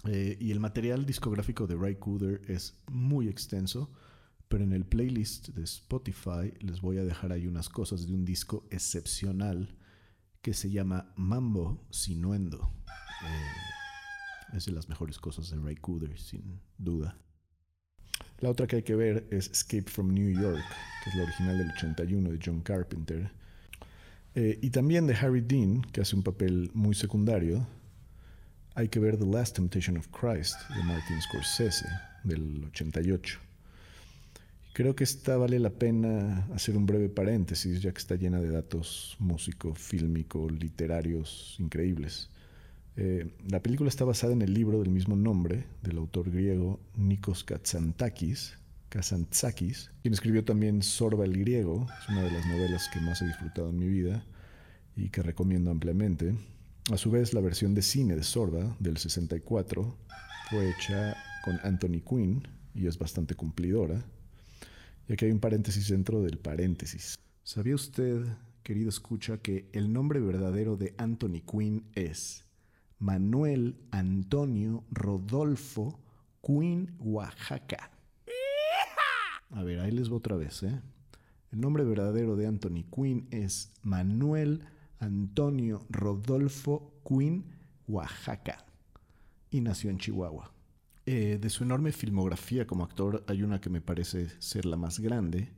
y 0.04 0.50
el 0.52 0.60
material 0.60 1.06
discográfico 1.06 1.66
de 1.66 1.76
Ray 1.76 1.96
Cooder 1.96 2.42
es 2.46 2.78
muy 2.86 3.28
extenso 3.28 3.90
pero 4.48 4.64
en 4.64 4.72
el 4.72 4.84
playlist 4.84 5.48
de 5.48 5.62
Spotify 5.62 6.52
les 6.60 6.80
voy 6.80 6.98
a 6.98 7.04
dejar 7.04 7.32
ahí 7.32 7.46
unas 7.46 7.68
cosas 7.68 8.06
de 8.06 8.14
un 8.14 8.24
disco 8.24 8.66
excepcional 8.70 9.76
que 10.40 10.54
se 10.54 10.70
llama 10.70 11.12
Mambo 11.16 11.86
Sinuendo. 11.90 12.72
Eh, 13.24 14.56
es 14.56 14.64
de 14.64 14.72
las 14.72 14.88
mejores 14.88 15.18
cosas 15.18 15.50
de 15.50 15.58
Ray 15.58 15.76
Cooder, 15.76 16.18
sin 16.18 16.60
duda. 16.78 17.18
La 18.40 18.50
otra 18.50 18.66
que 18.66 18.76
hay 18.76 18.82
que 18.82 18.94
ver 18.94 19.28
es 19.30 19.50
Escape 19.50 19.90
from 19.90 20.14
New 20.14 20.30
York, 20.30 20.64
que 21.04 21.10
es 21.10 21.16
la 21.16 21.24
original 21.24 21.58
del 21.58 21.70
81 21.72 22.30
de 22.30 22.38
John 22.42 22.60
Carpenter. 22.62 23.30
Eh, 24.34 24.58
y 24.62 24.70
también 24.70 25.06
de 25.06 25.14
Harry 25.14 25.40
Dean, 25.40 25.82
que 25.82 26.00
hace 26.00 26.14
un 26.14 26.22
papel 26.22 26.70
muy 26.74 26.94
secundario. 26.94 27.66
Hay 28.74 28.88
que 28.88 29.00
ver 29.00 29.18
The 29.18 29.26
Last 29.26 29.56
Temptation 29.56 29.96
of 29.96 30.08
Christ 30.08 30.54
de 30.76 30.82
Martin 30.84 31.20
Scorsese, 31.22 31.86
del 32.24 32.64
88. 32.66 33.38
Creo 34.78 34.94
que 34.94 35.02
esta 35.02 35.36
vale 35.36 35.58
la 35.58 35.70
pena 35.70 36.46
hacer 36.54 36.76
un 36.76 36.86
breve 36.86 37.08
paréntesis, 37.08 37.82
ya 37.82 37.90
que 37.90 37.98
está 37.98 38.14
llena 38.14 38.40
de 38.40 38.50
datos 38.50 39.16
músico, 39.18 39.74
fílmico, 39.74 40.48
literarios 40.48 41.56
increíbles. 41.58 42.30
Eh, 42.96 43.28
la 43.48 43.60
película 43.60 43.88
está 43.88 44.04
basada 44.04 44.32
en 44.34 44.42
el 44.42 44.54
libro 44.54 44.78
del 44.80 44.90
mismo 44.90 45.16
nombre 45.16 45.64
del 45.82 45.98
autor 45.98 46.30
griego 46.30 46.78
Nikos 46.96 47.42
Katsantakis, 47.42 48.56
Kazantzakis, 48.88 49.90
quien 50.02 50.14
escribió 50.14 50.44
también 50.44 50.82
Sorba 50.82 51.24
el 51.24 51.38
griego, 51.38 51.86
es 52.02 52.08
una 52.08 52.22
de 52.22 52.30
las 52.30 52.46
novelas 52.46 52.88
que 52.92 53.00
más 53.00 53.20
he 53.20 53.26
disfrutado 53.26 53.70
en 53.70 53.78
mi 53.78 53.88
vida 53.88 54.24
y 54.96 55.10
que 55.10 55.22
recomiendo 55.22 55.70
ampliamente. 55.70 56.34
A 56.90 56.96
su 56.96 57.10
vez, 57.10 57.34
la 57.34 57.40
versión 57.40 57.74
de 57.74 57.82
cine 57.82 58.16
de 58.16 58.22
Sorba 58.22 58.76
del 58.78 58.96
64 58.96 59.96
fue 60.50 60.70
hecha 60.70 61.14
con 61.44 61.60
Anthony 61.62 62.00
Quinn 62.00 62.48
y 62.74 62.86
es 62.86 62.98
bastante 62.98 63.34
cumplidora. 63.34 64.02
Y 65.06 65.12
aquí 65.12 65.26
hay 65.26 65.32
un 65.32 65.40
paréntesis 65.40 65.88
dentro 65.88 66.22
del 66.22 66.38
paréntesis. 66.38 67.18
¿Sabía 67.42 67.74
usted, 67.74 68.24
querido 68.62 68.88
escucha, 68.88 69.38
que 69.38 69.68
el 69.72 69.92
nombre 69.92 70.20
verdadero 70.20 70.76
de 70.76 70.94
Anthony 70.96 71.42
Quinn 71.50 71.84
es 71.94 72.44
Manuel 72.98 73.76
Antonio 73.90 74.84
Rodolfo 74.90 76.00
Quinn 76.42 76.94
Oaxaca? 76.98 77.97
A 79.50 79.62
ver, 79.62 79.80
ahí 79.80 79.90
les 79.90 80.08
voy 80.08 80.18
otra 80.18 80.36
vez, 80.36 80.62
¿eh? 80.62 80.80
El 81.50 81.60
nombre 81.60 81.84
verdadero 81.84 82.36
de 82.36 82.46
Anthony 82.46 82.84
Quinn 82.94 83.26
es 83.30 83.72
Manuel 83.82 84.62
Antonio 84.98 85.86
Rodolfo 85.88 86.92
Quinn 87.06 87.46
Oaxaca 87.86 88.66
y 89.50 89.60
nació 89.60 89.90
en 89.90 89.98
Chihuahua. 89.98 90.52
Eh, 91.06 91.38
de 91.40 91.48
su 91.48 91.64
enorme 91.64 91.92
filmografía 91.92 92.66
como 92.66 92.84
actor 92.84 93.24
hay 93.26 93.42
una 93.42 93.62
que 93.62 93.70
me 93.70 93.80
parece 93.80 94.28
ser 94.40 94.66
la 94.66 94.76
más 94.76 95.00
grande. 95.00 95.52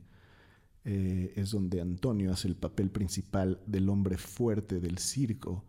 Eh, 0.85 1.33
es 1.35 1.51
donde 1.51 1.81
Antonio 1.81 2.31
hace 2.31 2.47
el 2.47 2.55
papel 2.55 2.89
principal 2.89 3.59
del 3.67 3.89
hombre 3.89 4.17
fuerte 4.17 4.79
del 4.79 4.97
circo 4.97 5.65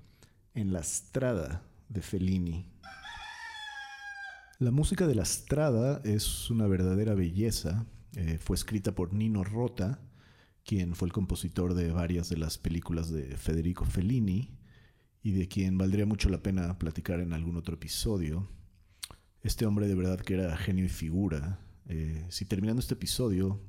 en 0.55 0.73
La 0.73 0.85
Strada 0.85 1.65
de 1.89 2.01
Fellini. 2.01 2.67
La 4.61 4.71
música 4.71 5.09
de 5.09 5.17
La 5.17 5.25
Strada 5.25 6.01
es 6.05 6.49
una 6.49 6.69
verdadera 6.69 7.15
belleza. 7.15 7.85
Eh, 8.15 8.39
fue 8.39 8.57
escrita 8.57 8.95
por 8.95 9.15
Nino 9.15 9.43
Rota, 9.43 10.01
quien 10.65 10.95
fue 10.95 11.09
el 11.09 11.13
compositor 11.13 11.75
de 11.75 11.91
varias 11.93 12.29
de 12.29 12.37
las 12.37 12.59
películas 12.59 13.11
de 13.11 13.37
Federico 13.37 13.85
Fellini 13.85 14.51
y 15.23 15.33
de 15.33 15.49
quien 15.49 15.79
valdría 15.79 16.07
mucho 16.07 16.29
la 16.29 16.43
pena 16.43 16.79
platicar 16.79 17.21
en 17.21 17.33
algún 17.33 17.57
otro 17.57 17.75
episodio. 17.75 18.49
Este 19.43 19.67
hombre 19.67 19.89
de 19.89 19.95
verdad 19.95 20.21
que 20.21 20.35
era 20.35 20.57
genio 20.57 20.85
y 20.85 20.89
figura. 20.89 21.61
Eh, 21.89 22.27
si 22.29 22.45
terminando 22.45 22.81
este 22.81 22.95
episodio 22.95 23.61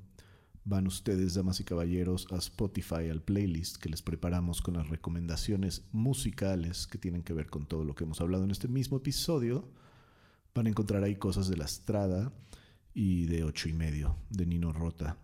van 0.66 0.88
ustedes, 0.88 1.34
damas 1.34 1.60
y 1.60 1.64
caballeros, 1.64 2.28
a 2.32 2.38
Spotify, 2.38 3.10
al 3.10 3.22
playlist 3.22 3.78
que 3.78 3.90
les 3.90 4.02
preparamos 4.02 4.62
con 4.62 4.76
las 4.76 4.88
recomendaciones 4.90 5.86
musicales 5.92 6.88
que 6.88 6.98
tienen 6.98 7.24
que 7.24 7.34
ver 7.34 7.50
con 7.50 7.66
todo 7.66 7.84
lo 7.84 7.96
que 7.96 8.04
hemos 8.06 8.22
hablado 8.22 8.44
en 8.44 8.52
este 8.52 8.68
mismo 8.68 8.98
episodio, 8.98 9.70
van 10.56 10.68
a 10.68 10.70
encontrar 10.70 11.04
ahí 11.04 11.16
cosas 11.16 11.48
de 11.48 11.58
La 11.58 11.66
Estrada 11.66 12.32
y 12.94 13.26
de 13.26 13.44
Ocho 13.44 13.70
y 13.70 13.74
Medio, 13.74 14.18
de 14.30 14.46
Nino 14.46 14.72
Rota. 14.72 15.18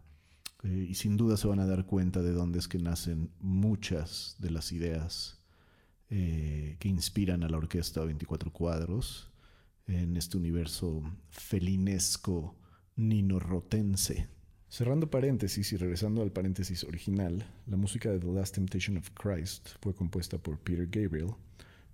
Eh, 0.64 0.88
y 0.90 0.96
sin 0.96 1.18
duda 1.18 1.38
se 1.38 1.48
van 1.48 1.60
a 1.60 1.66
dar 1.66 1.86
cuenta 1.86 2.22
de 2.22 2.32
dónde 2.32 2.60
es 2.60 2.68
que 2.68 2.80
nacen 2.80 3.32
muchas 3.40 4.36
de 4.40 4.52
las 4.52 4.72
ideas 4.72 5.40
eh, 6.10 6.76
que 6.80 6.90
inspiran 6.90 7.44
a 7.44 7.50
la 7.50 7.58
orquesta 7.58 8.04
24 8.04 8.52
cuadros 8.52 9.30
en 9.88 10.18
este 10.18 10.38
universo 10.38 11.04
felinesco 11.30 12.56
nino-rotense. 12.96 14.28
Cerrando 14.68 15.10
paréntesis 15.10 15.72
y 15.72 15.78
regresando 15.78 16.22
al 16.22 16.32
paréntesis 16.32 16.84
original, 16.84 17.48
la 17.66 17.78
música 17.78 18.10
de 18.10 18.20
The 18.20 18.28
Last 18.28 18.56
Temptation 18.56 18.98
of 18.98 19.10
Christ 19.12 19.70
fue 19.82 19.96
compuesta 19.96 20.38
por 20.38 20.60
Peter 20.60 20.88
Gabriel. 20.88 21.34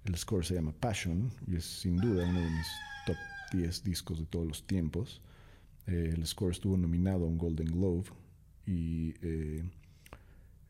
El 0.03 0.17
score 0.17 0.45
se 0.45 0.55
llama 0.55 0.73
Passion 0.73 1.31
y 1.47 1.55
es 1.55 1.65
sin 1.65 1.97
duda 1.97 2.27
uno 2.27 2.39
de 2.39 2.51
mis 2.51 2.67
top 3.05 3.15
10 3.53 3.83
discos 3.83 4.19
de 4.19 4.25
todos 4.25 4.45
los 4.45 4.67
tiempos. 4.67 5.21
Eh, 5.87 6.13
el 6.15 6.25
score 6.25 6.51
estuvo 6.51 6.77
nominado 6.77 7.25
a 7.25 7.27
un 7.27 7.37
Golden 7.37 7.67
Globe 7.67 8.05
y 8.65 9.13
eh, 9.21 9.63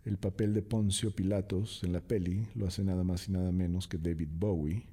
el 0.03 0.17
papel 0.17 0.53
de 0.53 0.61
Poncio 0.61 1.11
Pilatos 1.11 1.83
en 1.83 1.93
la 1.93 2.01
peli 2.01 2.47
lo 2.55 2.67
hace 2.67 2.83
nada 2.83 3.03
más 3.03 3.27
y 3.29 3.31
nada 3.31 3.51
menos 3.51 3.87
que 3.87 3.97
David 3.97 4.29
Bowie 4.31 4.85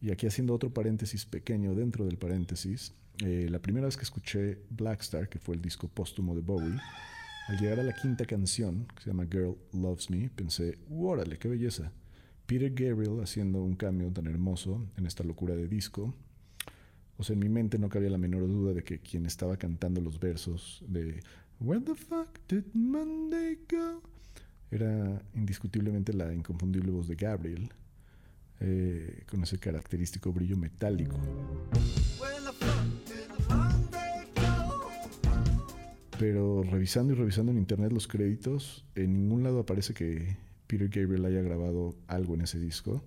y 0.00 0.10
aquí 0.10 0.26
haciendo 0.26 0.54
otro 0.54 0.72
paréntesis 0.72 1.24
pequeño 1.24 1.74
dentro 1.74 2.04
del 2.04 2.18
paréntesis, 2.18 2.92
eh, 3.24 3.48
la 3.50 3.60
primera 3.60 3.86
vez 3.86 3.96
que 3.96 4.02
escuché 4.02 4.58
Blackstar, 4.70 5.28
que 5.28 5.38
fue 5.38 5.54
el 5.54 5.62
disco 5.62 5.88
póstumo 5.88 6.34
de 6.34 6.42
Bowie, 6.42 6.78
al 7.48 7.58
llegar 7.58 7.80
a 7.80 7.82
la 7.82 7.94
quinta 7.94 8.26
canción, 8.26 8.86
que 8.94 9.04
se 9.04 9.10
llama 9.10 9.26
Girl 9.30 9.56
Loves 9.72 10.10
Me, 10.10 10.28
pensé, 10.30 10.78
órale, 10.90 11.38
qué 11.38 11.48
belleza. 11.48 11.92
Peter 12.46 12.70
Gabriel 12.70 13.20
haciendo 13.22 13.62
un 13.62 13.74
cambio 13.74 14.12
tan 14.12 14.26
hermoso 14.26 14.86
en 14.96 15.06
esta 15.06 15.24
locura 15.24 15.56
de 15.56 15.66
disco. 15.66 16.14
O 17.18 17.24
sea, 17.24 17.34
en 17.34 17.40
mi 17.40 17.48
mente 17.48 17.78
no 17.78 17.88
cabía 17.88 18.10
la 18.10 18.18
menor 18.18 18.46
duda 18.46 18.74
de 18.74 18.84
que 18.84 18.98
quien 18.98 19.26
estaba 19.26 19.56
cantando 19.56 20.00
los 20.00 20.20
versos 20.20 20.84
de 20.86 21.22
Where 21.60 21.80
the 21.80 21.94
fuck 21.94 22.38
did 22.48 22.64
Monday 22.74 23.58
go? 23.70 24.02
era 24.70 25.22
indiscutiblemente 25.34 26.12
la 26.12 26.32
inconfundible 26.32 26.90
voz 26.90 27.08
de 27.08 27.14
Gabriel 27.14 27.70
eh, 28.60 29.24
con 29.28 29.42
ese 29.42 29.58
característico 29.58 30.32
brillo 30.32 30.56
metálico. 30.56 31.16
Pero 36.18 36.62
revisando 36.62 37.12
y 37.12 37.16
revisando 37.16 37.52
en 37.52 37.58
internet 37.58 37.92
los 37.92 38.08
créditos, 38.08 38.84
en 38.94 39.12
ningún 39.12 39.42
lado 39.42 39.60
aparece 39.60 39.92
que 39.92 40.36
Peter 40.66 40.88
Gabriel 40.88 41.26
haya 41.26 41.42
grabado 41.42 41.94
algo 42.08 42.34
en 42.34 42.40
ese 42.40 42.58
disco. 42.58 43.02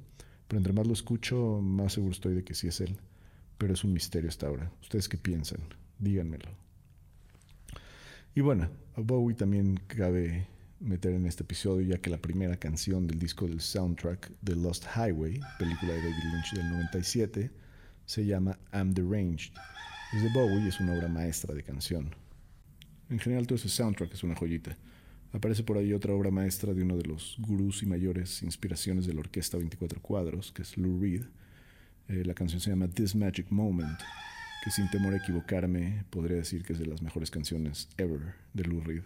Pero 0.48 0.60
entre 0.60 0.74
más 0.74 0.86
lo 0.86 0.94
escucho, 0.94 1.60
más 1.62 1.94
seguro 1.94 2.12
estoy 2.12 2.36
de 2.36 2.44
que 2.44 2.54
sí 2.54 2.68
es 2.68 2.82
él. 2.82 2.98
Pero 3.60 3.74
es 3.76 3.84
un 3.84 3.94
misterio 3.94 4.30
hasta 4.30 4.48
ahora. 4.48 4.72
¿Ustedes 4.82 5.08
qué 5.08 5.18
piensan? 5.18 5.60
Díganmelo. 6.00 6.50
Y 8.34 8.42
bueno, 8.42 8.70
a 8.96 9.02
Bowie 9.02 9.36
también 9.36 9.80
cabe 9.86 10.48
meter 10.80 11.14
en 11.14 11.26
este 11.26 11.44
episodio, 11.44 11.86
ya 11.86 12.02
que 12.02 12.10
la 12.10 12.18
primera 12.18 12.58
canción 12.58 13.06
del 13.06 13.20
disco 13.20 13.48
del 13.48 13.60
soundtrack 13.60 14.32
de 14.42 14.56
Lost 14.56 14.86
Highway, 14.96 15.40
película 15.60 15.94
de 15.94 16.00
David 16.00 16.24
Lynch 16.34 16.54
del 16.54 16.70
97, 16.70 17.52
se 18.06 18.26
llama 18.26 18.58
I'm 18.74 18.94
Deranged. 18.94 19.54
Es 20.14 20.24
de 20.24 20.30
Bowie 20.30 20.68
es 20.68 20.80
una 20.80 20.94
obra 20.94 21.10
maestra 21.10 21.54
de 21.54 21.62
canción. 21.62 22.16
En 23.10 23.20
general 23.20 23.46
todo 23.46 23.58
ese 23.58 23.70
soundtrack 23.70 24.14
es 24.14 24.24
una 24.24 24.36
joyita. 24.36 24.78
Aparece 25.34 25.64
por 25.64 25.78
ahí 25.78 25.94
otra 25.94 26.14
obra 26.14 26.32
maestra 26.32 26.74
de 26.74 26.82
uno 26.82 26.98
de 26.98 27.04
los 27.04 27.36
gurús 27.40 27.84
y 27.84 27.86
mayores 27.86 28.42
inspiraciones 28.42 29.06
de 29.06 29.14
la 29.14 29.20
orquesta 29.20 29.58
24 29.58 30.02
cuadros, 30.02 30.52
que 30.52 30.62
es 30.62 30.78
Lou 30.78 31.00
Reed. 31.00 31.26
Eh, 32.10 32.26
la 32.26 32.34
canción 32.34 32.60
se 32.60 32.72
llama 32.72 32.88
This 32.88 33.16
Magic 33.16 33.52
Moment, 33.52 34.00
que 34.64 34.72
sin 34.72 34.90
temor 34.90 35.14
a 35.14 35.18
equivocarme 35.18 36.06
podría 36.10 36.38
decir 36.38 36.64
que 36.64 36.74
es 36.74 36.80
de 36.80 36.88
las 36.88 37.04
mejores 37.04 37.30
canciones 37.30 37.88
ever 37.98 38.34
de 38.54 38.64
Lou 38.64 38.82
Reed. 38.82 39.04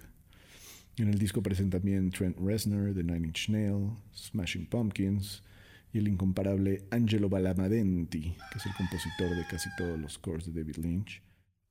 En 0.95 1.09
el 1.09 1.19
disco 1.19 1.41
aparecen 1.41 1.69
también 1.69 2.11
Trent 2.11 2.37
Reznor 2.39 2.93
de 2.93 3.03
Nine 3.03 3.27
Inch 3.27 3.49
Nails, 3.49 3.91
Smashing 4.15 4.67
Pumpkins 4.67 5.43
y 5.91 5.97
el 5.97 6.07
incomparable 6.07 6.87
Angelo 6.91 7.27
Balamadenti, 7.27 8.37
que 8.51 8.57
es 8.57 8.65
el 8.65 8.73
compositor 8.73 9.35
de 9.35 9.45
casi 9.47 9.69
todos 9.77 9.99
los 9.99 10.13
scores 10.13 10.45
de 10.45 10.53
David 10.53 10.77
Lynch. 10.77 11.21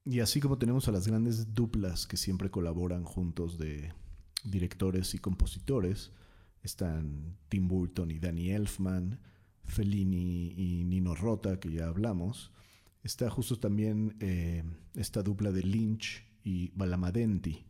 Y 0.05 0.21
así 0.21 0.39
como 0.39 0.59
tenemos 0.59 0.87
a 0.89 0.93
las 0.93 1.09
grandes 1.09 1.55
duplas 1.55 2.07
que 2.07 2.19
siempre 2.19 2.51
colaboran 2.51 3.05
juntos 3.05 3.57
de 3.57 3.91
directores 4.45 5.15
y 5.15 5.19
compositores, 5.19 6.13
están 6.63 7.39
Tim 7.49 7.69
Burton 7.69 8.11
y 8.11 8.19
Danny 8.19 8.51
Elfman, 8.51 9.19
Fellini 9.65 10.53
y 10.57 10.85
Nino 10.85 11.15
Rota, 11.15 11.59
que 11.59 11.73
ya 11.73 11.89
hablamos. 11.89 12.53
Está 13.03 13.31
justo 13.31 13.59
también 13.59 14.17
eh, 14.21 14.63
esta 14.95 15.23
dupla 15.23 15.51
de 15.51 15.63
Lynch 15.63 16.25
y 16.45 16.71
Balamadenti, 16.77 17.65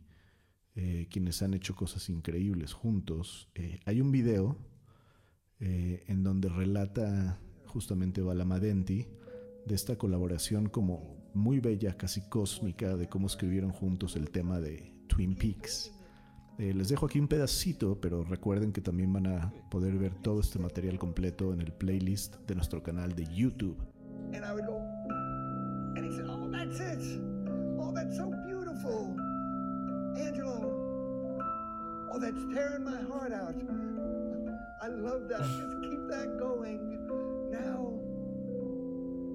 eh, 0.75 1.07
quienes 1.09 1.41
han 1.41 1.53
hecho 1.53 1.75
cosas 1.75 2.09
increíbles 2.09 2.73
juntos. 2.73 3.49
Eh, 3.55 3.79
hay 3.85 4.01
un 4.01 4.11
video 4.11 4.57
en 5.65 6.23
donde 6.23 6.49
relata 6.49 7.39
justamente 7.67 8.21
Balamadenti 8.21 9.07
de 9.65 9.75
esta 9.75 9.97
colaboración 9.97 10.67
como 10.67 11.31
muy 11.33 11.61
bella, 11.61 11.95
casi 11.95 12.19
cósmica, 12.27 12.97
de 12.97 13.07
cómo 13.07 13.27
escribieron 13.27 13.71
juntos 13.71 14.17
el 14.17 14.29
tema 14.29 14.59
de 14.59 14.93
Twin 15.07 15.35
Peaks. 15.35 15.93
Eh, 16.59 16.71
les 16.73 16.87
dejo 16.87 17.07
aquí 17.07 17.19
un 17.19 17.27
pedacito, 17.27 17.99
pero 17.99 18.23
recuerden 18.23 18.71
que 18.71 18.81
también 18.81 19.11
van 19.11 19.25
a 19.25 19.51
poder 19.71 19.97
ver 19.97 20.13
todo 20.13 20.39
este 20.39 20.59
material 20.59 20.99
completo 20.99 21.51
en 21.51 21.61
el 21.61 21.73
playlist 21.73 22.35
de 22.47 22.53
nuestro 22.55 22.83
canal 22.83 23.15
de 23.15 23.25
YouTube. 23.25 23.77
And 24.33 24.45
I 24.45 24.53
would 24.53 24.65
go, 24.65 24.77
and 25.95 26.05
he 26.05 26.11
said, 26.15 26.27
"Oh, 26.29 26.47
that's 26.51 26.79
it. 26.79 27.21
Oh, 27.79 27.91
that's 27.91 28.15
so 28.15 28.29
beautiful, 28.45 29.15
Angelo. 30.15 30.71
Oh, 32.11 32.19
that's 32.19 32.45
tearing 32.53 32.83
my 32.83 33.01
heart 33.01 33.33
out. 33.33 33.55
I 34.81 34.89
love 34.89 35.27
that. 35.29 35.41
Just 35.41 35.81
keep 35.81 36.07
that 36.09 36.37
going. 36.37 36.79
Now 37.51 37.99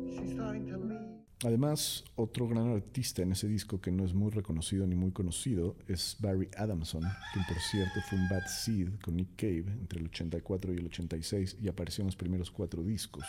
she's 0.07 0.35
starting 0.35 0.67
to 0.69 0.79
leave." 0.79 1.18
Además, 1.45 2.04
otro 2.16 2.49
gran 2.49 2.73
artista 2.73 3.23
en 3.23 3.30
ese 3.30 3.47
disco 3.47 3.80
que 3.80 3.92
no 3.92 4.04
es 4.04 4.12
muy 4.12 4.33
reconocido 4.33 4.88
ni 4.88 4.97
muy 4.97 5.12
conocido 5.12 5.76
es 5.87 6.16
Barry 6.18 6.49
Adamson, 6.57 7.04
quien 7.33 7.45
por 7.47 7.57
cierto 7.61 8.00
fue 8.09 8.18
un 8.18 8.28
Bad 8.28 8.47
Seed 8.49 8.88
con 9.00 9.16
Nick 9.16 9.37
Cave 9.37 9.71
entre 9.80 10.00
el 10.00 10.07
84 10.07 10.75
y 10.75 10.78
el 10.78 10.87
86 10.87 11.59
y 11.61 11.68
apareció 11.68 12.02
en 12.02 12.07
los 12.07 12.16
primeros 12.16 12.50
cuatro 12.50 12.83
discos. 12.83 13.25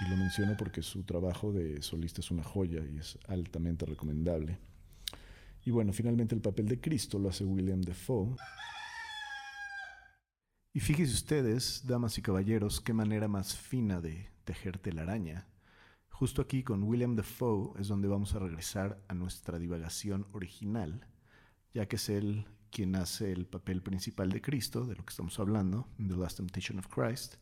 Y 0.00 0.08
lo 0.08 0.16
menciono 0.16 0.56
porque 0.56 0.80
su 0.80 1.02
trabajo 1.02 1.52
de 1.52 1.82
solista 1.82 2.22
es 2.22 2.30
una 2.30 2.42
joya 2.42 2.82
y 2.90 2.96
es 2.96 3.18
altamente 3.28 3.84
recomendable. 3.84 4.58
Y 5.66 5.72
bueno, 5.72 5.92
finalmente 5.92 6.34
el 6.34 6.40
papel 6.40 6.68
de 6.68 6.80
Cristo 6.80 7.18
lo 7.18 7.28
hace 7.28 7.44
William 7.44 7.82
Defoe. 7.82 8.34
Y 10.72 10.80
fíjense 10.80 11.12
ustedes, 11.12 11.82
damas 11.86 12.16
y 12.16 12.22
caballeros, 12.22 12.80
qué 12.80 12.94
manera 12.94 13.28
más 13.28 13.54
fina 13.54 14.00
de 14.00 14.30
tejer 14.44 14.78
telaraña 14.78 15.46
Justo 16.20 16.42
aquí 16.42 16.62
con 16.62 16.82
William 16.82 17.16
Defoe 17.16 17.80
es 17.80 17.88
donde 17.88 18.06
vamos 18.06 18.34
a 18.34 18.38
regresar 18.38 19.02
a 19.08 19.14
nuestra 19.14 19.58
divagación 19.58 20.26
original, 20.32 21.06
ya 21.72 21.88
que 21.88 21.96
es 21.96 22.10
él 22.10 22.44
quien 22.70 22.94
hace 22.94 23.32
el 23.32 23.46
papel 23.46 23.80
principal 23.80 24.30
de 24.30 24.42
Cristo, 24.42 24.84
de 24.84 24.96
lo 24.96 25.02
que 25.02 25.12
estamos 25.12 25.40
hablando, 25.40 25.88
The 25.96 26.18
Last 26.18 26.36
Temptation 26.36 26.78
of 26.78 26.88
Christ, 26.88 27.36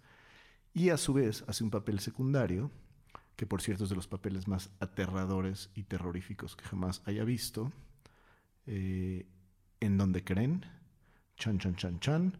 y 0.72 0.90
a 0.90 0.96
su 0.96 1.12
vez 1.12 1.44
hace 1.48 1.64
un 1.64 1.70
papel 1.70 1.98
secundario, 1.98 2.70
que 3.34 3.46
por 3.46 3.62
cierto 3.62 3.82
es 3.82 3.90
de 3.90 3.96
los 3.96 4.06
papeles 4.06 4.46
más 4.46 4.70
aterradores 4.78 5.70
y 5.74 5.82
terroríficos 5.82 6.54
que 6.54 6.64
jamás 6.64 7.02
haya 7.04 7.24
visto, 7.24 7.72
eh, 8.66 9.26
en 9.80 9.98
donde 9.98 10.22
creen, 10.22 10.64
chan 11.36 11.58
chan 11.58 11.74
chan 11.74 11.98
chan, 11.98 12.38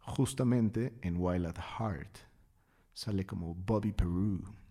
justamente 0.00 0.98
en 1.00 1.16
Wild 1.16 1.46
at 1.46 1.56
Heart. 1.78 2.18
Sale 2.92 3.24
como 3.24 3.54
Bobby 3.54 3.92
Peru. 3.92 4.67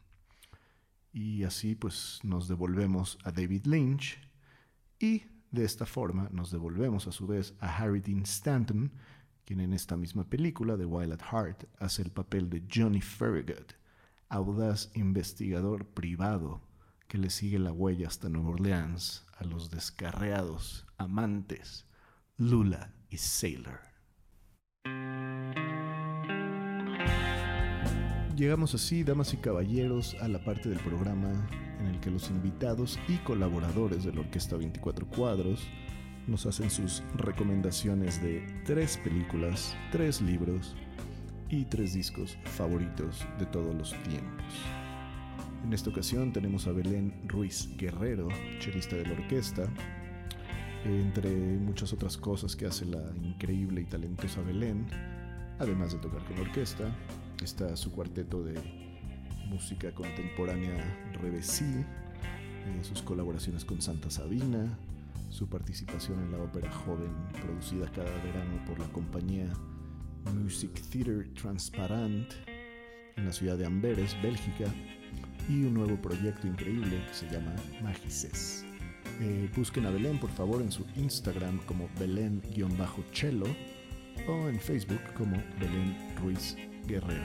Y 1.14 1.44
así 1.44 1.76
pues 1.76 2.20
nos 2.24 2.48
devolvemos 2.48 3.18
a 3.24 3.32
David 3.32 3.66
Lynch 3.66 4.20
y 5.00 5.24
de 5.52 5.64
esta 5.64 5.86
forma 5.86 6.30
nos 6.32 6.52
devolvemos 6.52 7.08
a 7.08 7.12
su 7.12 7.28
vez 7.28 7.56
a 7.60 7.76
Harry 7.76 8.02
Dean 8.02 8.24
Stanton, 8.24 8.92
quien 9.46 9.62
en 9.62 9.74
esta 9.74 9.96
misma 9.96 10.30
película 10.30 10.76
de 10.76 10.86
Wild 10.86 11.14
at 11.14 11.22
Heart 11.32 11.64
hace 11.80 12.02
el 12.02 12.12
papel 12.12 12.50
de 12.50 12.64
Johnny 12.72 13.02
Farragut, 13.02 13.74
audaz 14.30 14.92
investigador 14.94 15.86
privado 15.88 16.62
que 17.08 17.18
le 17.18 17.30
sigue 17.30 17.58
la 17.58 17.72
huella 17.72 18.08
hasta 18.08 18.30
Nueva 18.30 18.50
Orleans 18.50 19.26
a 19.38 19.46
los 19.46 19.70
descarreados 19.70 20.86
amantes 20.98 21.86
Lula 22.38 22.94
y 23.10 23.18
Sailor. 23.18 23.80
Llegamos 28.38 28.76
así, 28.76 29.04
damas 29.04 29.34
y 29.34 29.38
caballeros, 29.38 30.16
a 30.22 30.28
la 30.28 30.38
parte 30.38 30.70
del 30.70 30.78
programa 30.82 31.32
en 31.80 31.88
el 31.88 32.00
que 32.00 32.12
los 32.12 32.30
invitados 32.30 33.00
y 33.08 33.16
colaboradores 33.18 34.04
de 34.04 34.14
la 34.14 34.20
Orquesta 34.20 34.56
24 34.58 35.08
Cuadros 35.08 35.68
nos 36.28 36.46
hacen 36.46 36.70
sus 36.70 37.02
recomendaciones 37.16 38.22
de 38.22 38.46
tres 38.64 38.98
películas, 38.98 39.76
tres 39.92 40.22
libros 40.22 40.76
y 41.50 41.66
tres 41.66 41.96
discos 41.96 42.38
favoritos 42.44 43.26
de 43.40 43.48
todos 43.48 43.74
los 43.74 43.94
tiempos. 44.04 44.46
En 45.66 45.74
esta 45.74 45.90
ocasión 45.90 46.32
tenemos 46.32 46.68
a 46.68 46.74
Belén 46.74 47.20
Ruiz 47.26 47.68
Guerrero, 47.76 48.28
chelista 48.60 48.98
de 48.98 49.08
la 49.08 49.14
orquesta, 49.14 49.68
entre 50.86 51.32
muchas 51.32 51.92
otras 51.92 52.16
cosas 52.18 52.56
que 52.56 52.68
hace 52.68 52.86
la 52.86 53.02
increíble 53.24 53.82
y 53.82 53.86
talentosa 53.86 54.42
Belén, 54.42 54.86
además 55.58 55.94
de 55.94 55.98
tocar 55.98 56.24
con 56.26 56.36
la 56.36 56.44
orquesta, 56.44 56.96
está 57.44 57.76
su 57.76 57.92
cuarteto 57.92 58.44
de 58.44 58.56
música 59.50 59.94
contemporánea 59.94 61.12
Revesí, 61.22 61.66
eh, 61.66 62.84
sus 62.84 63.02
colaboraciones 63.02 63.66
con 63.66 63.82
Santa 63.82 64.10
Sabina, 64.10 64.78
su 65.30 65.48
participación 65.48 66.20
en 66.20 66.32
la 66.32 66.40
ópera 66.40 66.72
joven 66.72 67.12
producida 67.42 67.90
cada 67.92 68.12
verano 68.24 68.64
por 68.66 68.80
la 68.80 68.88
compañía 68.88 69.52
Music 70.34 70.72
Theatre 70.90 71.30
Transparent 71.40 72.34
en 73.16 73.26
la 73.26 73.32
ciudad 73.32 73.58
de 73.58 73.66
Amberes, 73.66 74.16
Bélgica, 74.22 74.66
y 75.50 75.64
un 75.64 75.74
nuevo 75.74 75.96
proyecto 76.02 76.48
increíble 76.48 77.04
que 77.08 77.14
se 77.14 77.30
llama 77.30 77.56
Magices. 77.82 78.66
Eh, 79.22 79.50
busquen 79.56 79.86
a 79.86 79.90
Belén 79.90 80.20
por 80.20 80.30
favor 80.30 80.62
en 80.62 80.72
su 80.72 80.86
Instagram 80.96 81.60
como 81.66 81.90
Belén-Chelo 81.98 83.46
o 84.28 84.50
en 84.50 84.60
Facebook 84.60 85.02
como 85.16 85.42
Belén 85.60 85.96
Ruiz 86.22 86.56
Guerrero. 86.88 87.22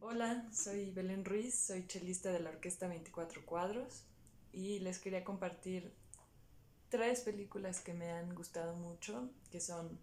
Hola, 0.00 0.46
soy 0.52 0.90
Belén 0.90 1.24
Ruiz, 1.24 1.54
soy 1.54 1.86
chelista 1.86 2.30
de 2.30 2.40
la 2.40 2.50
Orquesta 2.50 2.88
24 2.88 3.46
Cuadros 3.46 4.04
y 4.52 4.80
les 4.80 4.98
quería 4.98 5.24
compartir 5.24 5.94
tres 6.90 7.22
películas 7.22 7.80
que 7.80 7.94
me 7.94 8.12
han 8.12 8.34
gustado 8.34 8.76
mucho, 8.76 9.30
que 9.50 9.60
son 9.60 9.98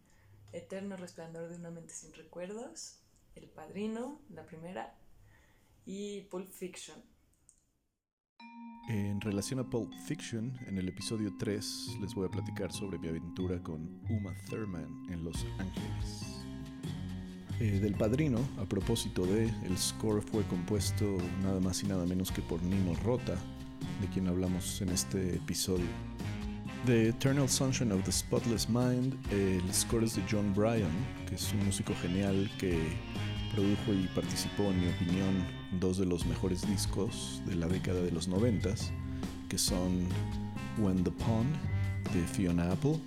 Eterno 0.53 0.97
Resplandor 0.97 1.49
de 1.49 1.58
una 1.58 1.69
mente 1.69 1.93
sin 1.93 2.13
recuerdos, 2.13 2.97
El 3.36 3.47
Padrino, 3.47 4.19
la 4.29 4.43
primera, 4.43 4.95
y 5.86 6.21
Pulp 6.32 6.49
Fiction. 6.49 7.12
En 8.89 9.21
relación 9.21 9.60
a 9.60 9.63
Pulp 9.63 9.93
Fiction, 10.06 10.53
en 10.67 10.77
el 10.77 10.89
episodio 10.89 11.34
3 11.38 11.97
les 12.01 12.13
voy 12.13 12.27
a 12.27 12.29
platicar 12.29 12.71
sobre 12.71 12.99
mi 12.99 13.08
aventura 13.08 13.62
con 13.63 14.01
Uma 14.10 14.34
Thurman 14.49 15.06
en 15.10 15.23
Los 15.23 15.45
Ángeles. 15.58 16.43
Eh, 17.60 17.79
del 17.79 17.93
Padrino, 17.93 18.39
a 18.60 18.65
propósito 18.65 19.25
de, 19.25 19.45
el 19.45 19.77
score 19.77 20.21
fue 20.21 20.43
compuesto 20.43 21.17
nada 21.41 21.62
más 21.62 21.82
y 21.84 21.88
nada 21.88 22.06
menos 22.06 22.32
que 22.32 22.41
por 22.41 22.62
Nino 22.62 22.93
Rota, 23.06 23.36
de 24.01 24.08
quien 24.08 24.27
hablamos 24.27 24.82
en 24.82 24.89
este 24.89 25.36
episodio. 25.36 25.86
The 26.86 27.10
Eternal 27.10 27.47
Sunshine 27.47 27.93
of 27.93 28.03
the 28.03 28.12
Spotless 28.12 28.67
Mind, 28.67 29.15
el 29.32 29.73
score 29.73 30.03
es 30.03 30.17
de 30.17 30.23
John 30.29 30.53
Bryan, 30.53 30.91
que 31.29 31.36
es 31.36 31.53
un 31.53 31.65
músico 31.65 31.93
genial 32.01 32.51
que 32.60 32.77
produjo 33.54 33.94
y 33.94 34.08
participó, 34.16 34.63
en 34.72 34.82
mi 34.82 34.89
opinión, 34.89 35.46
dos 35.80 35.98
de 35.98 36.06
los 36.06 36.26
mejores 36.26 36.68
discos 36.68 37.42
de 37.46 37.56
la 37.56 37.68
década 37.68 38.02
de 38.02 38.12
los 38.12 38.28
noventas, 38.28 38.92
que 39.50 39.58
son 39.58 40.08
When 40.80 41.04
the 41.04 41.12
Pond 41.12 41.56
de 42.13 42.26
Fiona 42.28 42.72
Apple, 42.72 43.00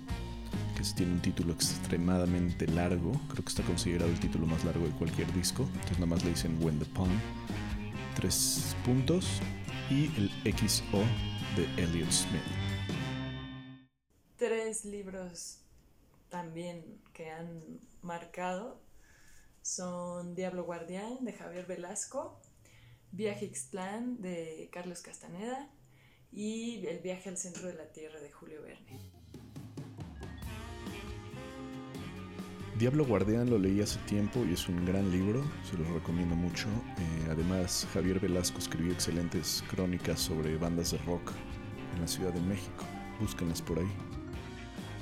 que 0.75 0.83
tiene 0.95 1.13
un 1.13 1.21
título 1.21 1.53
extremadamente 1.53 2.67
largo, 2.67 3.11
creo 3.29 3.43
que 3.43 3.49
está 3.49 3.63
considerado 3.63 4.09
el 4.11 4.19
título 4.19 4.47
más 4.47 4.63
largo 4.63 4.85
de 4.85 4.91
cualquier 4.91 5.31
disco, 5.33 5.63
entonces 5.73 5.99
nada 5.99 6.07
más 6.07 6.23
le 6.23 6.29
dicen 6.29 6.57
When 6.61 6.79
the 6.79 6.85
Pond. 6.85 7.19
tres 8.15 8.75
puntos 8.85 9.39
y 9.89 10.05
el 10.17 10.29
XO 10.55 11.03
de 11.55 11.83
Elliot 11.83 12.11
Smith. 12.11 12.41
Tres 14.37 14.85
libros 14.85 15.59
también 16.29 16.83
que 17.13 17.31
han 17.31 17.61
marcado 18.01 18.86
son 19.67 20.33
Diablo 20.33 20.63
Guardián 20.63 21.25
de 21.25 21.33
Javier 21.33 21.65
Velasco, 21.65 22.39
Viaje 23.11 23.45
Ixtlán 23.45 24.21
de 24.21 24.69
Carlos 24.71 25.01
Castaneda 25.01 25.69
y 26.31 26.85
El 26.87 26.99
viaje 26.99 27.29
al 27.29 27.37
centro 27.37 27.67
de 27.67 27.73
la 27.73 27.91
Tierra 27.91 28.19
de 28.21 28.31
Julio 28.31 28.61
Verne. 28.61 29.11
Diablo 32.79 33.05
Guardián 33.05 33.49
lo 33.49 33.57
leí 33.57 33.81
hace 33.81 33.99
tiempo 34.01 34.45
y 34.45 34.53
es 34.53 34.69
un 34.69 34.85
gran 34.85 35.11
libro, 35.11 35.43
se 35.69 35.77
los 35.77 35.89
recomiendo 35.89 36.35
mucho. 36.35 36.67
Eh, 36.99 37.27
además, 37.29 37.87
Javier 37.93 38.19
Velasco 38.19 38.59
escribió 38.59 38.93
excelentes 38.93 39.63
crónicas 39.69 40.19
sobre 40.19 40.57
bandas 40.57 40.91
de 40.91 40.97
rock 40.99 41.33
en 41.95 42.01
la 42.01 42.07
Ciudad 42.07 42.31
de 42.31 42.41
México. 42.41 42.85
Búsquenlas 43.19 43.61
por 43.61 43.79
ahí. 43.79 44.16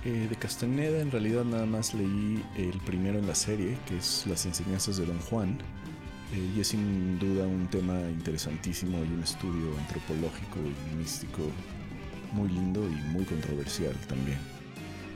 Eh, 0.05 0.27
de 0.29 0.35
Castaneda 0.35 1.01
en 1.01 1.09
realidad 1.09 1.43
nada 1.43 1.65
más 1.65 1.95
leí 1.95 2.45
el 2.57 2.77
primero 2.85 3.17
en 3.17 3.25
la 3.25 3.33
serie, 3.33 3.75
que 3.87 3.97
es 3.97 4.27
Las 4.27 4.45
enseñanzas 4.45 4.97
de 4.97 5.05
Don 5.07 5.17
Juan, 5.17 5.57
eh, 6.31 6.51
y 6.55 6.59
es 6.59 6.67
sin 6.67 7.17
duda 7.17 7.47
un 7.47 7.67
tema 7.71 7.99
interesantísimo 8.11 8.99
y 8.99 9.07
un 9.07 9.23
estudio 9.23 9.75
antropológico 9.79 10.59
y 10.59 10.95
místico 10.95 11.41
muy 12.33 12.49
lindo 12.49 12.87
y 12.87 12.95
muy 13.13 13.25
controversial 13.25 13.95
también. 14.07 14.37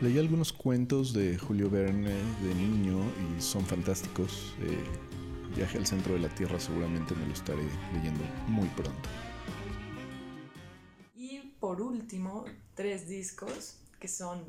Leí 0.02 0.18
algunos 0.18 0.52
cuentos 0.52 1.14
de 1.14 1.38
Julio 1.38 1.70
Verne 1.70 2.16
de 2.42 2.56
niño 2.56 3.00
y 3.38 3.42
son 3.42 3.64
fantásticos. 3.68 4.56
Eh, 4.62 5.56
viaje 5.56 5.78
al 5.78 5.86
centro 5.86 6.16
de 6.16 6.22
la 6.22 6.30
Tierra 6.30 6.60
seguramente 6.60 7.14
me 7.14 7.28
lo 7.28 7.34
estaré 7.34 7.64
leyendo 7.94 8.24
muy 8.48 8.68
pronto. 8.70 9.10
Y 11.16 11.42
por 11.60 11.80
último, 11.80 12.46
tres 12.74 13.08
discos 13.08 13.76
que 14.00 14.08
son 14.08 14.42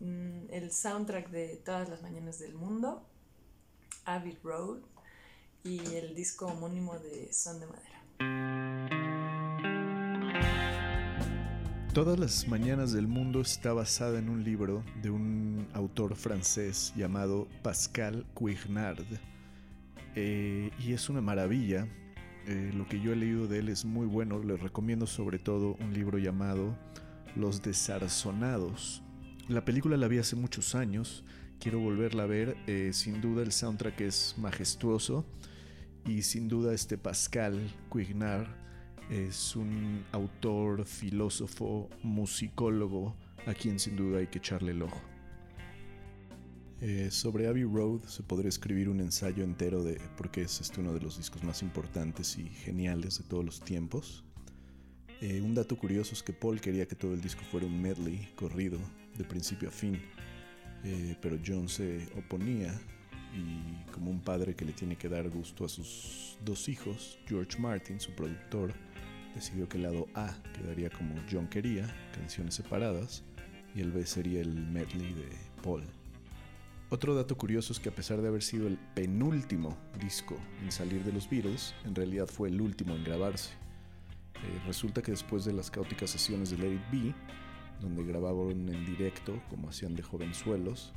el 0.00 0.72
soundtrack 0.72 1.30
de 1.30 1.56
Todas 1.64 1.88
las 1.88 2.02
Mañanas 2.02 2.38
del 2.38 2.54
Mundo, 2.54 3.06
Abbey 4.04 4.38
Road 4.42 4.78
y 5.62 5.78
el 5.94 6.14
disco 6.14 6.46
homónimo 6.46 6.98
de 6.98 7.32
Son 7.32 7.60
de 7.60 7.66
Madera. 7.66 8.00
Todas 11.92 12.18
las 12.20 12.46
mañanas 12.46 12.92
del 12.92 13.08
mundo 13.08 13.40
está 13.40 13.72
basada 13.72 14.20
en 14.20 14.28
un 14.28 14.44
libro 14.44 14.84
de 15.02 15.10
un 15.10 15.68
autor 15.74 16.14
francés 16.14 16.92
llamado 16.96 17.48
Pascal 17.62 18.24
Quignard. 18.38 19.04
Eh, 20.14 20.70
y 20.78 20.92
es 20.92 21.10
una 21.10 21.20
maravilla. 21.20 21.88
Eh, 22.46 22.70
lo 22.74 22.86
que 22.86 23.00
yo 23.00 23.12
he 23.12 23.16
leído 23.16 23.48
de 23.48 23.58
él 23.58 23.68
es 23.68 23.84
muy 23.84 24.06
bueno. 24.06 24.38
Les 24.38 24.60
recomiendo 24.60 25.06
sobre 25.06 25.40
todo 25.40 25.76
un 25.80 25.92
libro 25.92 26.18
llamado 26.18 26.78
Los 27.34 27.60
Desarzonados. 27.60 29.02
La 29.50 29.64
película 29.64 29.96
la 29.96 30.06
vi 30.06 30.18
hace 30.18 30.36
muchos 30.36 30.76
años. 30.76 31.24
Quiero 31.58 31.80
volverla 31.80 32.22
a 32.22 32.26
ver. 32.26 32.56
Eh, 32.68 32.92
sin 32.92 33.20
duda 33.20 33.42
el 33.42 33.50
soundtrack 33.50 34.00
es 34.02 34.36
majestuoso. 34.38 35.26
Y 36.06 36.22
sin 36.22 36.46
duda 36.46 36.72
este 36.72 36.96
Pascal 36.96 37.58
Quignard 37.92 38.46
es 39.10 39.56
un 39.56 40.04
autor, 40.12 40.86
filósofo, 40.86 41.90
musicólogo 42.04 43.16
a 43.44 43.52
quien 43.52 43.80
sin 43.80 43.96
duda 43.96 44.20
hay 44.20 44.28
que 44.28 44.38
echarle 44.38 44.70
el 44.70 44.82
ojo. 44.82 45.02
Eh, 46.80 47.08
sobre 47.10 47.48
Abbey 47.48 47.64
Road 47.64 48.02
se 48.04 48.22
podría 48.22 48.50
escribir 48.50 48.88
un 48.88 49.00
ensayo 49.00 49.42
entero 49.42 49.82
de 49.82 50.00
por 50.16 50.30
qué 50.30 50.42
es 50.42 50.60
este 50.60 50.80
uno 50.80 50.94
de 50.94 51.00
los 51.00 51.16
discos 51.16 51.42
más 51.42 51.60
importantes 51.62 52.38
y 52.38 52.44
geniales 52.48 53.18
de 53.18 53.24
todos 53.24 53.44
los 53.44 53.58
tiempos. 53.58 54.24
Eh, 55.20 55.42
un 55.42 55.54
dato 55.54 55.76
curioso 55.76 56.14
es 56.14 56.22
que 56.22 56.32
Paul 56.32 56.60
quería 56.60 56.86
que 56.86 56.96
todo 56.96 57.12
el 57.12 57.20
disco 57.20 57.42
fuera 57.50 57.66
un 57.66 57.80
medley 57.80 58.26
corrido 58.36 58.78
de 59.18 59.24
principio 59.24 59.68
a 59.68 59.72
fin, 59.72 60.00
eh, 60.82 61.14
pero 61.20 61.38
John 61.44 61.68
se 61.68 62.08
oponía 62.16 62.72
y 63.36 63.92
como 63.92 64.10
un 64.10 64.20
padre 64.20 64.56
que 64.56 64.64
le 64.64 64.72
tiene 64.72 64.96
que 64.96 65.10
dar 65.10 65.28
gusto 65.28 65.66
a 65.66 65.68
sus 65.68 66.38
dos 66.42 66.70
hijos, 66.70 67.18
George 67.26 67.58
Martin, 67.58 68.00
su 68.00 68.12
productor, 68.12 68.72
decidió 69.34 69.68
que 69.68 69.76
el 69.76 69.82
lado 69.82 70.08
A 70.14 70.34
quedaría 70.54 70.88
como 70.88 71.14
John 71.30 71.48
quería, 71.48 71.86
canciones 72.14 72.54
separadas, 72.54 73.22
y 73.74 73.80
el 73.82 73.92
B 73.92 74.06
sería 74.06 74.40
el 74.40 74.54
medley 74.54 75.12
de 75.12 75.28
Paul. 75.62 75.84
Otro 76.88 77.14
dato 77.14 77.36
curioso 77.36 77.74
es 77.74 77.78
que 77.78 77.90
a 77.90 77.94
pesar 77.94 78.22
de 78.22 78.28
haber 78.28 78.42
sido 78.42 78.66
el 78.66 78.78
penúltimo 78.94 79.76
disco 80.00 80.36
en 80.62 80.72
salir 80.72 81.04
de 81.04 81.12
los 81.12 81.28
Beatles, 81.28 81.74
en 81.84 81.94
realidad 81.94 82.26
fue 82.26 82.48
el 82.48 82.60
último 82.60 82.96
en 82.96 83.04
grabarse. 83.04 83.59
Eh, 84.42 84.60
resulta 84.66 85.02
que 85.02 85.10
después 85.10 85.44
de 85.44 85.52
las 85.52 85.70
caóticas 85.70 86.10
sesiones 86.10 86.50
de 86.50 86.58
Let 86.58 86.74
It 86.74 86.90
Be, 86.90 87.14
donde 87.80 88.04
grabaron 88.04 88.68
en 88.68 88.84
directo 88.84 89.40
como 89.48 89.68
hacían 89.68 89.94
de 89.94 90.02
jovenzuelos, 90.02 90.92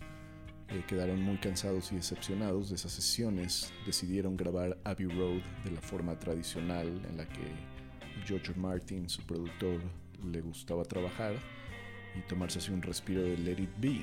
eh, 0.70 0.84
quedaron 0.88 1.22
muy 1.22 1.38
cansados 1.38 1.92
y 1.92 1.96
decepcionados 1.96 2.70
de 2.70 2.76
esas 2.76 2.92
sesiones, 2.92 3.72
decidieron 3.86 4.38
grabar 4.38 4.78
Abbey 4.84 5.08
Road 5.08 5.42
de 5.66 5.72
la 5.72 5.82
forma 5.82 6.18
tradicional 6.18 6.88
en 7.10 7.18
la 7.18 7.28
que 7.28 7.42
George 8.26 8.54
Martin, 8.56 9.10
su 9.10 9.22
productor, 9.24 9.82
le 10.24 10.42
gustaba 10.42 10.84
trabajar 10.84 11.36
y 12.16 12.22
tomarse 12.28 12.60
así 12.60 12.72
un 12.72 12.82
respiro 12.82 13.22
de 13.22 13.38
Let 13.38 13.62
It 13.62 13.70
Be. 13.80 14.02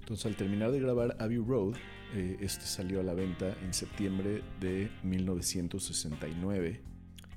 Entonces 0.00 0.26
al 0.26 0.36
terminar 0.36 0.70
de 0.70 0.80
grabar 0.80 1.16
Abbey 1.18 1.38
Road, 1.38 1.74
eh, 2.14 2.36
este 2.40 2.64
salió 2.64 3.00
a 3.00 3.02
la 3.02 3.14
venta 3.14 3.56
en 3.62 3.74
septiembre 3.74 4.42
de 4.60 4.90
1969. 5.02 6.80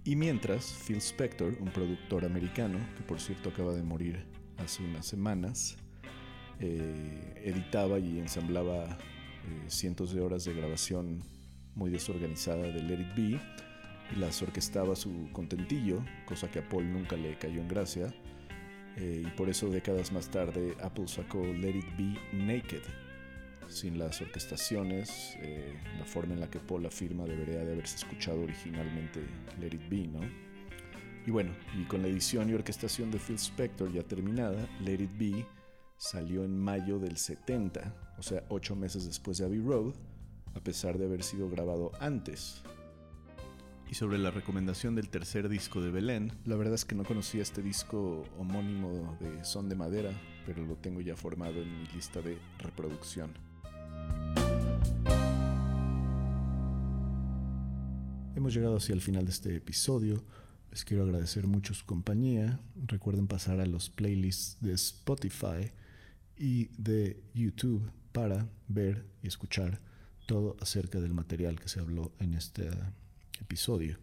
Y 0.04 0.16
mientras, 0.16 0.74
Phil 0.88 0.98
Spector, 0.98 1.58
un 1.60 1.70
productor 1.70 2.26
americano, 2.26 2.80
que 2.98 3.04
por 3.04 3.20
cierto 3.20 3.50
acaba 3.50 3.74
de 3.74 3.84
morir 3.84 4.26
hace 4.58 4.84
unas 4.84 5.06
semanas, 5.06 5.78
eh, 6.60 7.42
editaba 7.44 8.00
y 8.00 8.20
ensamblaba 8.20 8.86
eh, 8.86 8.98
cientos 9.68 10.14
de 10.14 10.22
horas 10.22 10.46
de 10.46 10.54
grabación 10.54 11.24
muy 11.76 11.90
desorganizada 11.90 12.64
de 12.64 12.84
Let 12.84 13.02
It 13.02 13.16
Be, 13.16 13.42
y 14.12 14.20
las 14.20 14.42
orquestaba 14.42 14.96
su 14.96 15.30
contentillo, 15.32 16.04
cosa 16.26 16.50
que 16.50 16.60
a 16.60 16.68
Paul 16.68 16.92
nunca 16.92 17.16
le 17.16 17.38
cayó 17.38 17.62
en 17.62 17.68
gracia, 17.68 18.14
eh, 18.98 19.24
y 19.26 19.30
por 19.38 19.50
eso 19.50 19.70
décadas 19.70 20.12
más 20.12 20.30
tarde 20.30 20.76
Apple 20.82 21.08
sacó 21.08 21.42
Let 21.46 21.78
It 21.78 21.98
Be 21.98 22.20
Naked, 22.34 22.82
sin 23.70 23.98
las 23.98 24.22
orquestaciones, 24.22 25.38
eh, 25.42 25.74
la 25.98 26.06
forma 26.06 26.34
en 26.34 26.40
la 26.42 26.50
que 26.50 26.60
Paul 26.60 26.86
afirma 26.86 27.26
debería 27.26 27.64
de 27.64 27.72
haberse 27.72 27.98
escuchado 27.98 28.42
originalmente 28.42 29.22
Let 29.60 29.76
It 29.76 29.90
Be, 29.90 30.08
¿no? 30.08 30.20
Y 31.26 31.32
bueno, 31.32 31.52
y 31.80 31.84
con 31.86 32.02
la 32.02 32.08
edición 32.08 32.50
y 32.50 32.54
orquestación 32.54 33.12
de 33.12 33.20
Phil 33.20 33.36
Spector 33.36 33.92
ya 33.92 34.04
terminada, 34.04 34.68
Let 34.82 35.02
It 35.02 35.18
Be 35.18 35.46
salió 35.98 36.44
en 36.44 36.58
mayo 36.58 36.98
del 37.00 37.18
70, 37.18 38.16
o 38.18 38.24
sea, 38.24 38.44
ocho 38.50 38.76
meses 38.76 39.06
después 39.06 39.38
de 39.38 39.46
Abbey 39.46 39.60
Road, 39.60 39.94
a 40.56 40.60
pesar 40.60 40.98
de 40.98 41.06
haber 41.06 41.24
sido 41.24 41.50
grabado 41.50 41.92
antes 42.00 42.64
y 43.90 43.96
sobre 43.96 44.20
la 44.20 44.30
recomendación 44.30 44.96
del 44.96 45.10
tercer 45.10 45.50
disco 45.50 45.82
de 45.82 45.90
Belén. 45.90 46.32
La 46.46 46.56
verdad 46.56 46.76
es 46.76 46.86
que 46.86 46.96
no 46.96 47.04
conocía 47.04 47.42
este 47.42 47.64
disco 47.64 48.24
homónimo 48.38 49.18
de 49.20 49.44
Son 49.44 49.68
de 49.68 49.76
Madera, 49.76 50.12
pero 50.46 50.64
lo 50.64 50.76
tengo 50.76 51.02
ya 51.02 51.16
formado 51.16 51.62
en 51.62 51.82
mi 51.82 51.88
lista 51.88 52.22
de 52.22 52.38
reproducción. 52.60 53.49
Hemos 58.36 58.54
llegado 58.54 58.78
hacia 58.78 58.94
el 58.94 59.02
final 59.02 59.26
de 59.26 59.32
este 59.32 59.56
episodio. 59.56 60.24
Les 60.72 60.86
quiero 60.86 61.04
agradecer 61.04 61.46
mucho 61.46 61.74
su 61.74 61.86
compañía. 61.86 62.60
Recuerden 62.88 63.28
pasar 63.28 63.60
a 63.60 63.66
los 63.66 63.90
playlists 63.90 64.58
de 64.62 64.74
Spotify 64.74 65.72
y 66.38 66.70
de 66.78 67.22
YouTube 67.34 67.92
para 68.12 68.48
ver 68.68 69.06
y 69.22 69.28
escuchar 69.28 69.80
todo 70.26 70.56
acerca 70.62 71.00
del 71.00 71.14
material 71.14 71.60
que 71.60 71.70
se 71.70 71.80
habló 71.80 72.12
en 72.20 72.34
este 72.34 72.70
episodio. 73.42 73.98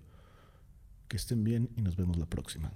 Que 1.08 1.16
estén 1.16 1.42
bien 1.42 1.70
y 1.76 1.82
nos 1.82 1.96
vemos 1.96 2.16
la 2.18 2.26
próxima. 2.26 2.72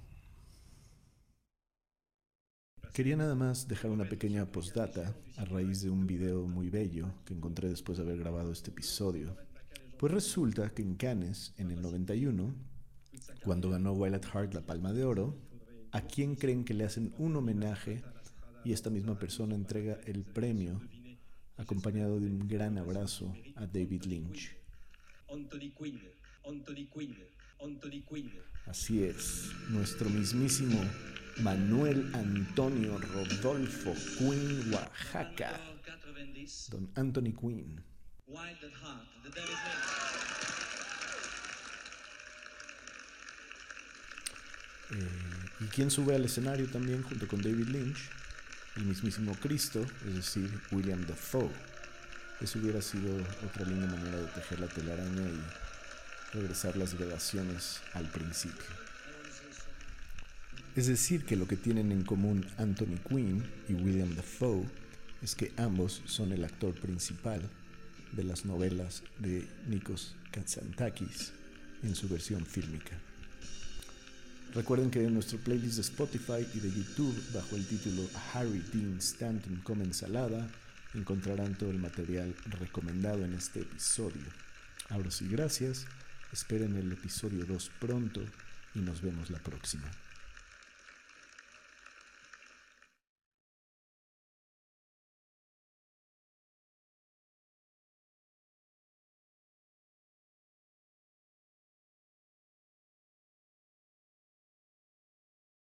Quería 2.93 3.15
nada 3.15 3.35
más 3.35 3.69
dejar 3.69 3.89
una 3.89 4.03
pequeña 4.03 4.45
postdata 4.45 5.15
a 5.37 5.45
raíz 5.45 5.81
de 5.81 5.89
un 5.89 6.05
video 6.05 6.45
muy 6.45 6.69
bello 6.69 7.13
que 7.23 7.33
encontré 7.33 7.69
después 7.69 7.97
de 7.97 8.03
haber 8.03 8.17
grabado 8.17 8.51
este 8.51 8.71
episodio. 8.71 9.37
Pues 9.97 10.11
resulta 10.11 10.69
que 10.71 10.81
en 10.81 10.95
Cannes, 10.95 11.53
en 11.55 11.71
el 11.71 11.81
91, 11.81 12.53
cuando 13.45 13.69
ganó 13.69 13.93
Wild 13.93 14.25
Heart 14.25 14.53
la 14.53 14.65
Palma 14.65 14.91
de 14.91 15.05
Oro, 15.05 15.37
¿a 15.93 16.01
quién 16.01 16.35
creen 16.35 16.65
que 16.65 16.73
le 16.73 16.83
hacen 16.83 17.13
un 17.17 17.37
homenaje 17.37 18.03
y 18.65 18.73
esta 18.73 18.89
misma 18.89 19.17
persona 19.17 19.55
entrega 19.55 19.97
el 20.05 20.25
premio 20.25 20.81
acompañado 21.55 22.19
de 22.19 22.27
un 22.27 22.45
gran 22.45 22.77
abrazo 22.77 23.33
a 23.55 23.67
David 23.67 24.03
Lynch? 24.03 24.57
Así 28.65 29.03
es, 29.03 29.51
nuestro 29.69 30.09
mismísimo 30.09 30.83
Manuel 31.37 32.09
Antonio 32.13 32.97
Rodolfo 32.97 33.93
Quinn 34.17 34.73
Oaxaca. 34.73 35.59
Don 36.69 36.89
Anthony 36.95 37.33
Quinn. 37.39 37.83
Eh, 44.91 45.07
¿Y 45.59 45.65
quién 45.65 45.91
sube 45.91 46.15
al 46.15 46.25
escenario 46.25 46.67
también 46.67 47.03
junto 47.03 47.27
con 47.27 47.41
David 47.41 47.67
Lynch? 47.67 48.09
El 48.75 48.85
mismísimo 48.85 49.35
Cristo, 49.35 49.85
es 50.07 50.15
decir, 50.15 50.61
William 50.71 51.05
Dafoe. 51.05 51.51
Eso 52.39 52.57
hubiera 52.59 52.81
sido 52.81 53.15
otra 53.45 53.65
linda 53.65 53.85
manera 53.87 54.17
de 54.17 54.27
tejer 54.27 54.59
la 54.59 54.67
telaraña 54.67 55.21
y 55.21 55.70
regresar 56.33 56.77
las 56.77 56.93
gradaciones 56.93 57.81
al 57.93 58.09
principio. 58.09 58.81
Es 60.75 60.87
decir, 60.87 61.25
que 61.25 61.35
lo 61.35 61.47
que 61.47 61.57
tienen 61.57 61.91
en 61.91 62.03
común 62.03 62.45
Anthony 62.57 62.97
Quinn 63.07 63.43
y 63.67 63.73
William 63.73 64.15
Dafoe 64.15 64.65
es 65.21 65.35
que 65.35 65.51
ambos 65.57 66.01
son 66.05 66.31
el 66.31 66.43
actor 66.45 66.73
principal 66.73 67.41
de 68.13 68.23
las 68.23 68.45
novelas 68.45 69.03
de 69.19 69.47
Nikos 69.67 70.15
Katsantakis 70.31 71.33
en 71.83 71.95
su 71.95 72.07
versión 72.07 72.45
fílmica. 72.45 72.97
Recuerden 74.53 74.91
que 74.91 75.03
en 75.03 75.13
nuestro 75.13 75.39
playlist 75.39 75.75
de 75.75 75.81
Spotify 75.81 76.45
y 76.53 76.59
de 76.59 76.71
YouTube, 76.71 77.15
bajo 77.33 77.55
el 77.55 77.65
título 77.65 78.03
Harry 78.33 78.61
Dean 78.73 78.97
Stanton 78.97 79.61
come 79.63 79.83
ensalada, 79.83 80.49
encontrarán 80.93 81.57
todo 81.57 81.71
el 81.71 81.79
material 81.79 82.35
recomendado 82.59 83.23
en 83.23 83.33
este 83.33 83.61
episodio. 83.61 84.25
Ahora 84.89 85.09
sí, 85.09 85.27
gracias. 85.29 85.85
Esperen 86.31 86.77
el 86.77 86.91
episodio 86.91 87.45
2 87.45 87.71
pronto 87.79 88.21
y 88.73 88.79
nos 88.79 89.01
vemos 89.01 89.29
la 89.29 89.39
próxima. 89.39 89.91